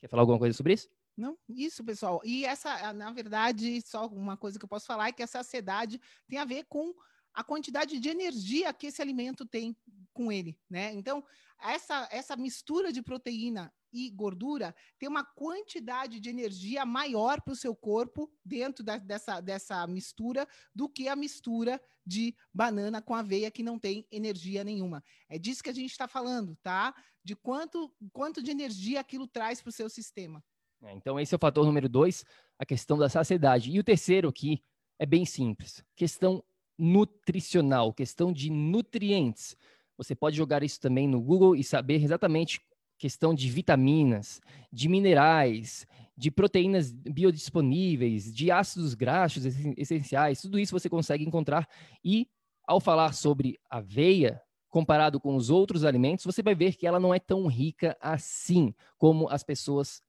Quer 0.00 0.08
falar 0.08 0.22
alguma 0.22 0.38
coisa 0.38 0.56
sobre 0.56 0.74
isso? 0.74 0.88
Não, 1.16 1.36
isso, 1.48 1.84
pessoal. 1.84 2.20
E 2.24 2.44
essa, 2.44 2.92
na 2.92 3.10
verdade, 3.12 3.80
só 3.82 4.06
uma 4.06 4.36
coisa 4.36 4.58
que 4.58 4.64
eu 4.64 4.68
posso 4.68 4.86
falar 4.86 5.08
é 5.08 5.12
que 5.12 5.22
a 5.22 5.26
saciedade 5.26 6.00
tem 6.28 6.38
a 6.38 6.44
ver 6.44 6.64
com 6.68 6.94
a 7.34 7.42
quantidade 7.42 7.98
de 7.98 8.08
energia 8.08 8.72
que 8.72 8.86
esse 8.86 9.02
alimento 9.02 9.44
tem 9.44 9.76
com 10.12 10.30
ele, 10.30 10.58
né? 10.70 10.92
Então, 10.92 11.24
essa, 11.60 12.08
essa 12.10 12.36
mistura 12.36 12.92
de 12.92 13.02
proteína 13.02 13.72
e 13.92 14.10
gordura 14.10 14.74
tem 14.98 15.08
uma 15.08 15.24
quantidade 15.24 16.20
de 16.20 16.28
energia 16.28 16.84
maior 16.84 17.40
para 17.40 17.52
o 17.52 17.56
seu 17.56 17.74
corpo 17.74 18.30
dentro 18.44 18.84
da, 18.84 18.98
dessa, 18.98 19.40
dessa 19.40 19.86
mistura 19.86 20.46
do 20.74 20.88
que 20.88 21.08
a 21.08 21.16
mistura 21.16 21.80
de 22.06 22.34
banana 22.52 23.02
com 23.02 23.14
aveia 23.14 23.50
que 23.50 23.62
não 23.62 23.78
tem 23.78 24.06
energia 24.10 24.64
nenhuma. 24.64 25.02
É 25.28 25.38
disso 25.38 25.62
que 25.62 25.70
a 25.70 25.74
gente 25.74 25.90
está 25.90 26.08
falando, 26.08 26.56
tá? 26.62 26.94
De 27.22 27.36
quanto, 27.36 27.92
quanto 28.12 28.42
de 28.42 28.50
energia 28.50 29.00
aquilo 29.00 29.26
traz 29.26 29.60
para 29.60 29.70
o 29.70 29.72
seu 29.72 29.88
sistema. 29.88 30.42
É, 30.82 30.92
então, 30.92 31.18
esse 31.18 31.34
é 31.34 31.36
o 31.36 31.40
fator 31.40 31.66
número 31.66 31.88
dois, 31.88 32.24
a 32.58 32.64
questão 32.64 32.96
da 32.96 33.08
saciedade. 33.08 33.70
E 33.70 33.78
o 33.78 33.84
terceiro 33.84 34.28
aqui 34.28 34.62
é 34.98 35.04
bem 35.06 35.24
simples: 35.24 35.84
questão 35.96 36.42
nutricional, 36.78 37.92
questão 37.92 38.32
de 38.32 38.50
nutrientes. 38.50 39.56
Você 39.96 40.14
pode 40.14 40.36
jogar 40.36 40.62
isso 40.62 40.80
também 40.80 41.08
no 41.08 41.20
Google 41.20 41.56
e 41.56 41.64
saber 41.64 42.02
exatamente 42.02 42.60
questão 42.98 43.32
de 43.32 43.48
vitaminas, 43.48 44.40
de 44.72 44.88
minerais, 44.88 45.86
de 46.16 46.30
proteínas 46.30 46.92
biodisponíveis, 46.92 48.34
de 48.34 48.50
ácidos 48.50 48.94
graxos 48.94 49.44
essenciais, 49.76 50.40
tudo 50.40 50.58
isso 50.58 50.78
você 50.78 50.88
consegue 50.88 51.24
encontrar. 51.24 51.68
E 52.04 52.28
ao 52.66 52.80
falar 52.80 53.14
sobre 53.14 53.56
aveia, 53.70 54.42
comparado 54.68 55.20
com 55.20 55.36
os 55.36 55.48
outros 55.48 55.84
alimentos, 55.84 56.24
você 56.24 56.42
vai 56.42 56.54
ver 56.54 56.74
que 56.74 56.86
ela 56.86 57.00
não 57.00 57.14
é 57.14 57.18
tão 57.18 57.46
rica 57.46 57.96
assim 58.00 58.74
como 58.98 59.28
as 59.30 59.42
pessoas 59.42 60.02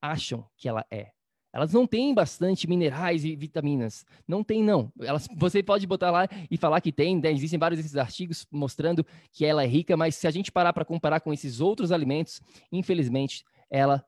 acham 0.00 0.46
que 0.56 0.68
ela 0.68 0.84
é. 0.90 1.15
Elas 1.56 1.72
não 1.72 1.86
têm 1.86 2.12
bastante 2.12 2.68
minerais 2.68 3.24
e 3.24 3.34
vitaminas. 3.34 4.04
Não 4.28 4.44
tem, 4.44 4.62
não. 4.62 4.92
Elas, 5.00 5.26
você 5.34 5.62
pode 5.62 5.86
botar 5.86 6.10
lá 6.10 6.28
e 6.50 6.56
falar 6.58 6.82
que 6.82 6.92
tem, 6.92 7.18
né? 7.18 7.32
existem 7.32 7.58
vários 7.58 7.80
desses 7.80 7.96
artigos 7.96 8.46
mostrando 8.50 9.06
que 9.32 9.42
ela 9.42 9.64
é 9.64 9.66
rica, 9.66 9.96
mas 9.96 10.16
se 10.16 10.26
a 10.26 10.30
gente 10.30 10.52
parar 10.52 10.74
para 10.74 10.84
comparar 10.84 11.20
com 11.20 11.32
esses 11.32 11.58
outros 11.58 11.90
alimentos, 11.92 12.42
infelizmente, 12.70 13.42
ela 13.70 14.04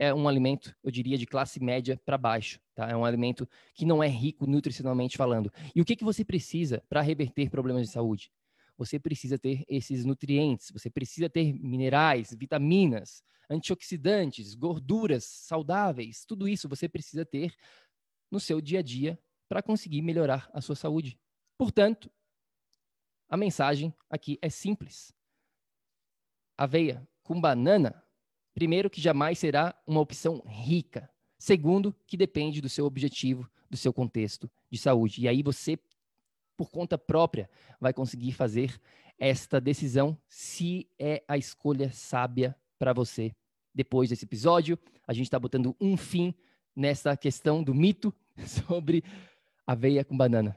é 0.00 0.12
um 0.12 0.26
alimento, 0.26 0.74
eu 0.82 0.90
diria, 0.90 1.16
de 1.16 1.26
classe 1.26 1.62
média 1.62 2.00
para 2.04 2.18
baixo. 2.18 2.58
Tá? 2.74 2.88
É 2.88 2.96
um 2.96 3.04
alimento 3.04 3.48
que 3.72 3.86
não 3.86 4.02
é 4.02 4.08
rico 4.08 4.44
nutricionalmente 4.44 5.16
falando. 5.16 5.52
E 5.72 5.80
o 5.80 5.84
que, 5.84 5.94
que 5.94 6.02
você 6.02 6.24
precisa 6.24 6.82
para 6.88 7.02
reverter 7.02 7.50
problemas 7.50 7.86
de 7.86 7.92
saúde? 7.92 8.32
Você 8.80 8.98
precisa 8.98 9.38
ter 9.38 9.62
esses 9.68 10.06
nutrientes, 10.06 10.70
você 10.72 10.88
precisa 10.88 11.28
ter 11.28 11.52
minerais, 11.52 12.34
vitaminas, 12.34 13.22
antioxidantes, 13.50 14.54
gorduras 14.54 15.22
saudáveis, 15.22 16.24
tudo 16.24 16.48
isso 16.48 16.66
você 16.66 16.88
precisa 16.88 17.22
ter 17.26 17.54
no 18.30 18.40
seu 18.40 18.58
dia 18.58 18.78
a 18.78 18.82
dia 18.82 19.20
para 19.50 19.62
conseguir 19.62 20.00
melhorar 20.00 20.48
a 20.54 20.62
sua 20.62 20.74
saúde. 20.74 21.20
Portanto, 21.58 22.10
a 23.28 23.36
mensagem 23.36 23.94
aqui 24.08 24.38
é 24.40 24.48
simples. 24.48 25.12
Aveia 26.56 27.06
com 27.22 27.38
banana, 27.38 28.02
primeiro, 28.54 28.88
que 28.88 29.00
jamais 29.00 29.38
será 29.38 29.78
uma 29.86 30.00
opção 30.00 30.42
rica. 30.46 31.10
Segundo, 31.38 31.94
que 32.06 32.16
depende 32.16 32.62
do 32.62 32.68
seu 32.70 32.86
objetivo, 32.86 33.46
do 33.68 33.76
seu 33.76 33.92
contexto 33.92 34.50
de 34.70 34.78
saúde. 34.78 35.20
E 35.20 35.28
aí 35.28 35.42
você, 35.42 35.78
por 36.60 36.70
conta 36.70 36.98
própria, 36.98 37.48
vai 37.80 37.90
conseguir 37.90 38.32
fazer 38.32 38.78
esta 39.18 39.58
decisão 39.58 40.14
se 40.28 40.86
é 40.98 41.24
a 41.26 41.38
escolha 41.38 41.90
sábia 41.90 42.54
para 42.78 42.92
você 42.92 43.34
depois 43.74 44.10
desse 44.10 44.26
episódio. 44.26 44.78
A 45.08 45.14
gente 45.14 45.24
está 45.24 45.38
botando 45.38 45.74
um 45.80 45.96
fim 45.96 46.34
nessa 46.76 47.16
questão 47.16 47.62
do 47.62 47.74
mito 47.74 48.14
sobre 48.46 49.02
aveia 49.66 50.04
com 50.04 50.14
banana. 50.14 50.54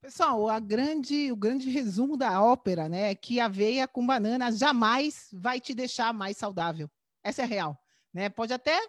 Pessoal, 0.00 0.48
a 0.48 0.60
grande, 0.60 1.32
o 1.32 1.36
grande 1.36 1.68
resumo 1.68 2.16
da 2.16 2.40
ópera, 2.40 2.88
né, 2.88 3.10
é 3.10 3.14
que 3.16 3.40
aveia 3.40 3.88
com 3.88 4.06
banana 4.06 4.52
jamais 4.52 5.30
vai 5.32 5.60
te 5.60 5.74
deixar 5.74 6.14
mais 6.14 6.36
saudável. 6.36 6.88
Essa 7.24 7.42
é 7.42 7.44
real, 7.44 7.76
né? 8.12 8.28
Pode 8.28 8.52
até 8.52 8.80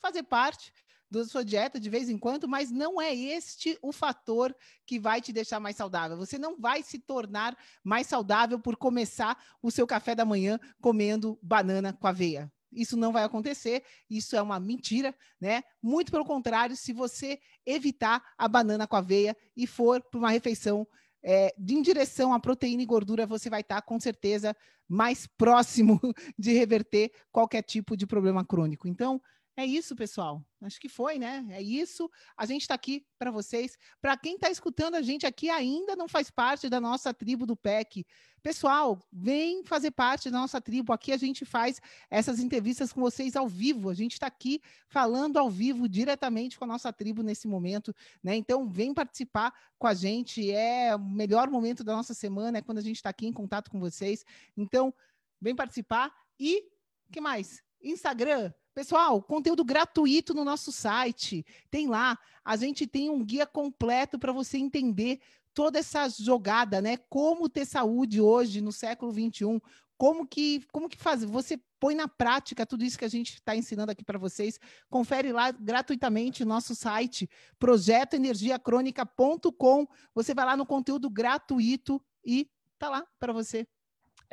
fazer 0.00 0.24
parte 0.24 0.72
da 1.12 1.24
sua 1.26 1.44
dieta 1.44 1.78
de 1.78 1.90
vez 1.90 2.08
em 2.08 2.18
quando, 2.18 2.48
mas 2.48 2.70
não 2.70 3.00
é 3.00 3.14
este 3.14 3.78
o 3.82 3.92
fator 3.92 4.54
que 4.86 4.98
vai 4.98 5.20
te 5.20 5.32
deixar 5.32 5.60
mais 5.60 5.76
saudável. 5.76 6.16
Você 6.16 6.38
não 6.38 6.58
vai 6.58 6.82
se 6.82 6.98
tornar 6.98 7.56
mais 7.84 8.06
saudável 8.06 8.58
por 8.58 8.76
começar 8.76 9.38
o 9.62 9.70
seu 9.70 9.86
café 9.86 10.14
da 10.14 10.24
manhã 10.24 10.58
comendo 10.80 11.38
banana 11.42 11.92
com 11.92 12.06
aveia. 12.06 12.50
Isso 12.72 12.96
não 12.96 13.12
vai 13.12 13.22
acontecer, 13.22 13.84
isso 14.08 14.34
é 14.34 14.40
uma 14.40 14.58
mentira, 14.58 15.14
né? 15.38 15.62
Muito 15.82 16.10
pelo 16.10 16.24
contrário, 16.24 16.74
se 16.74 16.92
você 16.92 17.38
evitar 17.66 18.22
a 18.38 18.48
banana 18.48 18.86
com 18.86 18.96
aveia 18.96 19.36
e 19.54 19.66
for 19.66 20.00
para 20.00 20.18
uma 20.18 20.30
refeição 20.30 20.86
é, 21.22 21.54
de 21.56 21.74
em 21.74 21.82
direção 21.82 22.32
à 22.32 22.40
proteína 22.40 22.82
e 22.82 22.86
gordura, 22.86 23.26
você 23.26 23.50
vai 23.50 23.60
estar 23.60 23.82
com 23.82 24.00
certeza 24.00 24.56
mais 24.88 25.26
próximo 25.26 26.00
de 26.38 26.52
reverter 26.52 27.12
qualquer 27.30 27.62
tipo 27.62 27.96
de 27.96 28.06
problema 28.06 28.44
crônico. 28.44 28.88
Então, 28.88 29.20
é 29.54 29.66
isso, 29.66 29.94
pessoal. 29.94 30.42
Acho 30.62 30.80
que 30.80 30.88
foi, 30.88 31.18
né? 31.18 31.46
É 31.50 31.60
isso. 31.60 32.10
A 32.36 32.46
gente 32.46 32.62
está 32.62 32.74
aqui 32.74 33.04
para 33.18 33.30
vocês. 33.30 33.76
Para 34.00 34.16
quem 34.16 34.36
está 34.36 34.50
escutando 34.50 34.94
a 34.94 35.02
gente 35.02 35.26
aqui 35.26 35.50
ainda 35.50 35.94
não 35.94 36.08
faz 36.08 36.30
parte 36.30 36.70
da 36.70 36.80
nossa 36.80 37.12
tribo 37.12 37.44
do 37.44 37.54
PEC. 37.54 38.06
Pessoal, 38.42 38.98
vem 39.12 39.62
fazer 39.62 39.90
parte 39.90 40.30
da 40.30 40.38
nossa 40.38 40.58
tribo. 40.58 40.90
Aqui 40.90 41.12
a 41.12 41.18
gente 41.18 41.44
faz 41.44 41.82
essas 42.10 42.40
entrevistas 42.40 42.94
com 42.94 43.02
vocês 43.02 43.36
ao 43.36 43.46
vivo. 43.46 43.90
A 43.90 43.94
gente 43.94 44.14
está 44.14 44.26
aqui 44.26 44.58
falando 44.88 45.36
ao 45.36 45.50
vivo 45.50 45.86
diretamente 45.86 46.58
com 46.58 46.64
a 46.64 46.68
nossa 46.68 46.90
tribo 46.90 47.22
nesse 47.22 47.46
momento, 47.46 47.94
né? 48.22 48.34
Então, 48.34 48.66
vem 48.66 48.94
participar 48.94 49.52
com 49.78 49.86
a 49.86 49.92
gente. 49.92 50.50
É 50.50 50.96
o 50.96 50.98
melhor 50.98 51.50
momento 51.50 51.84
da 51.84 51.94
nossa 51.94 52.14
semana, 52.14 52.56
é 52.56 52.62
quando 52.62 52.78
a 52.78 52.82
gente 52.82 52.96
está 52.96 53.10
aqui 53.10 53.26
em 53.26 53.32
contato 53.32 53.70
com 53.70 53.78
vocês. 53.78 54.24
Então, 54.56 54.94
vem 55.38 55.54
participar. 55.54 56.10
E 56.40 56.64
que 57.12 57.20
mais? 57.20 57.62
Instagram, 57.82 58.52
Pessoal, 58.74 59.22
conteúdo 59.22 59.64
gratuito 59.64 60.32
no 60.32 60.44
nosso 60.44 60.72
site. 60.72 61.44
Tem 61.70 61.88
lá. 61.88 62.18
A 62.44 62.56
gente 62.56 62.86
tem 62.86 63.10
um 63.10 63.22
guia 63.22 63.46
completo 63.46 64.18
para 64.18 64.32
você 64.32 64.56
entender 64.56 65.20
toda 65.52 65.78
essa 65.78 66.08
jogada, 66.08 66.80
né? 66.80 66.96
Como 67.08 67.50
ter 67.50 67.66
saúde 67.66 68.18
hoje, 68.20 68.62
no 68.62 68.72
século 68.72 69.12
XXI. 69.12 69.60
Como 69.98 70.26
que, 70.26 70.64
como 70.72 70.88
que 70.88 70.96
faz? 70.96 71.22
Você 71.22 71.60
põe 71.78 71.94
na 71.94 72.08
prática 72.08 72.66
tudo 72.66 72.82
isso 72.82 72.98
que 72.98 73.04
a 73.04 73.08
gente 73.08 73.34
está 73.34 73.54
ensinando 73.54 73.92
aqui 73.92 74.02
para 74.02 74.18
vocês. 74.18 74.58
Confere 74.88 75.32
lá 75.32 75.50
gratuitamente 75.50 76.42
nosso 76.44 76.74
site, 76.74 77.28
projetoenergiacrônica.com. 77.58 79.86
Você 80.14 80.32
vai 80.34 80.46
lá 80.46 80.56
no 80.56 80.64
conteúdo 80.64 81.10
gratuito 81.10 82.02
e 82.24 82.48
tá 82.78 82.88
lá 82.88 83.06
para 83.20 83.32
você. 83.32 83.66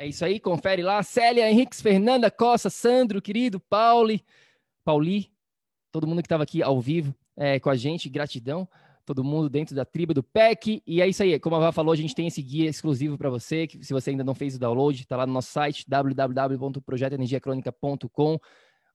É 0.00 0.06
isso 0.06 0.24
aí, 0.24 0.40
confere 0.40 0.82
lá. 0.82 1.02
Célia, 1.02 1.50
Henriques, 1.50 1.82
Fernanda, 1.82 2.30
Costa, 2.30 2.70
Sandro, 2.70 3.20
querido, 3.20 3.60
Pauli, 3.60 4.24
Pauli, 4.82 5.30
todo 5.92 6.06
mundo 6.06 6.22
que 6.22 6.26
estava 6.26 6.42
aqui 6.42 6.62
ao 6.62 6.80
vivo 6.80 7.14
é, 7.36 7.60
com 7.60 7.68
a 7.68 7.76
gente, 7.76 8.08
gratidão. 8.08 8.66
Todo 9.04 9.22
mundo 9.22 9.50
dentro 9.50 9.74
da 9.74 9.84
tribo 9.84 10.14
do 10.14 10.22
PEC. 10.22 10.82
E 10.86 11.02
é 11.02 11.06
isso 11.06 11.22
aí, 11.22 11.38
como 11.38 11.56
a 11.56 11.58
Vá 11.58 11.70
falou, 11.70 11.92
a 11.92 11.96
gente 11.96 12.14
tem 12.14 12.26
esse 12.26 12.40
guia 12.40 12.70
exclusivo 12.70 13.18
para 13.18 13.28
você. 13.28 13.66
Que, 13.66 13.84
se 13.84 13.92
você 13.92 14.08
ainda 14.08 14.24
não 14.24 14.34
fez 14.34 14.56
o 14.56 14.58
download, 14.58 15.02
está 15.02 15.18
lá 15.18 15.26
no 15.26 15.34
nosso 15.34 15.52
site, 15.52 15.84
www.projetoenergiacronica.com 15.86 18.40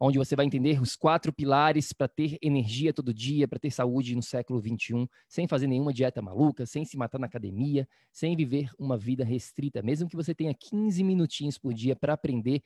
onde 0.06 0.18
você 0.20 0.36
vai 0.36 0.46
entender 0.46 0.80
os 0.80 0.96
quatro 0.96 1.34
pilares 1.34 1.92
para 1.92 2.08
ter 2.08 2.38
energia 2.42 2.94
todo 2.94 3.14
dia, 3.14 3.48
para 3.48 3.58
ter 3.58 3.72
saúde 3.72 4.16
no 4.16 4.22
século 4.22 4.60
21, 4.60 5.08
sem 5.28 5.48
fazer 5.48 5.68
nenhuma 5.68 5.92
dieta 5.92 6.22
maluca, 6.22 6.66
sem 6.66 6.86
se 6.86 6.96
matar 6.96 7.18
na 7.18 7.26
academia, 7.26 7.88
sem 8.12 8.36
viver 8.36 8.70
uma 8.78 8.98
vida 8.98 9.26
restrita, 9.26 9.82
mesmo 9.82 10.08
que 10.08 10.16
você 10.16 10.36
tenha 10.36 10.54
15 10.54 11.04
minutinhos 11.04 11.58
por 11.58 11.74
dia 11.74 11.96
para 11.96 12.14
aprender 12.14 12.62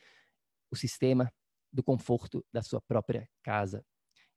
o 0.70 0.76
sistema 0.76 1.32
do 1.72 1.82
conforto 1.82 2.46
da 2.52 2.62
sua 2.62 2.82
própria 2.82 3.28
casa. 3.42 3.86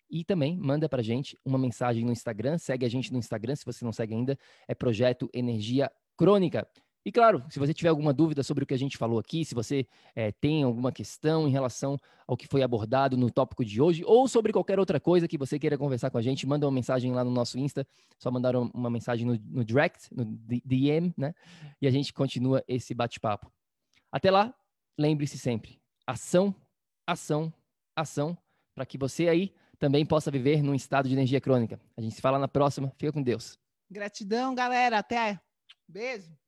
E 0.09 0.25
também 0.25 0.57
manda 0.57 0.89
para 0.89 1.03
gente 1.03 1.37
uma 1.45 1.59
mensagem 1.59 2.05
no 2.05 2.13
Instagram, 2.13 2.59
segue 2.59 2.87
a 2.87 2.89
gente 2.89 3.11
no 3.13 3.19
Instagram, 3.19 3.57
se 3.57 3.65
você 3.65 3.85
não 3.85 3.93
segue 3.93 4.15
ainda, 4.15 4.39
é 4.69 4.75
Projeto 4.75 5.29
Energia 5.33 5.91
Crônica. 6.17 6.69
E 7.05 7.11
claro, 7.11 7.45
se 7.51 7.59
você 7.59 7.75
tiver 7.75 7.89
alguma 7.89 8.13
dúvida 8.13 8.43
sobre 8.43 8.63
o 8.63 8.67
que 8.67 8.75
a 8.75 8.79
gente 8.79 8.97
falou 8.97 9.19
aqui, 9.19 9.45
se 9.45 9.55
você 9.55 9.87
é, 10.15 10.31
tem 10.31 10.63
alguma 10.63 10.93
questão 10.93 11.49
em 11.49 11.51
relação 11.51 11.97
ao 12.27 12.37
que 12.37 12.47
foi 12.47 12.63
abordado 12.63 13.17
no 13.17 13.31
tópico 13.31 13.65
de 13.65 13.81
hoje, 13.83 14.05
ou 14.07 14.29
sobre 14.29 14.53
qualquer 14.53 14.79
outra 14.79 15.01
coisa 15.01 15.27
que 15.27 15.37
você 15.37 15.59
queira 15.59 15.77
conversar 15.77 16.11
com 16.11 16.19
a 16.19 16.23
gente, 16.23 16.47
manda 16.47 16.65
uma 16.65 16.73
mensagem 16.73 17.13
lá 17.13 17.25
no 17.25 17.31
nosso 17.31 17.59
Insta, 17.59 17.87
só 18.19 18.31
mandar 18.31 18.55
uma 18.55 18.89
mensagem 18.89 19.27
no, 19.27 19.37
no 19.45 19.65
direct, 19.65 20.09
no 20.15 20.25
DM, 20.25 21.13
né? 21.17 21.35
E 21.81 21.89
a 21.89 21.91
gente 21.91 22.13
continua 22.13 22.63
esse 22.69 22.95
bate-papo. 22.95 23.51
Até 24.11 24.31
lá, 24.31 24.55
lembre-se 24.97 25.39
sempre: 25.39 25.81
ação, 26.07 26.55
ação, 27.05 27.53
ação, 27.97 28.39
para 28.75 28.87
que 28.87 28.97
você 28.97 29.29
aí 29.29 29.53
também 29.79 30.07
possa 30.07 30.31
viver 30.31 30.63
num 30.63 30.75
estado 30.75 31.09
de 31.09 31.15
energia 31.15 31.41
crônica. 31.41 31.81
A 31.97 32.01
gente 32.01 32.15
se 32.15 32.21
fala 32.21 32.39
na 32.39 32.47
próxima. 32.47 32.93
Fica 32.97 33.13
com 33.13 33.21
Deus. 33.21 33.59
Gratidão, 33.91 34.55
galera. 34.55 34.99
Até. 34.99 35.41
Beijo. 35.89 36.31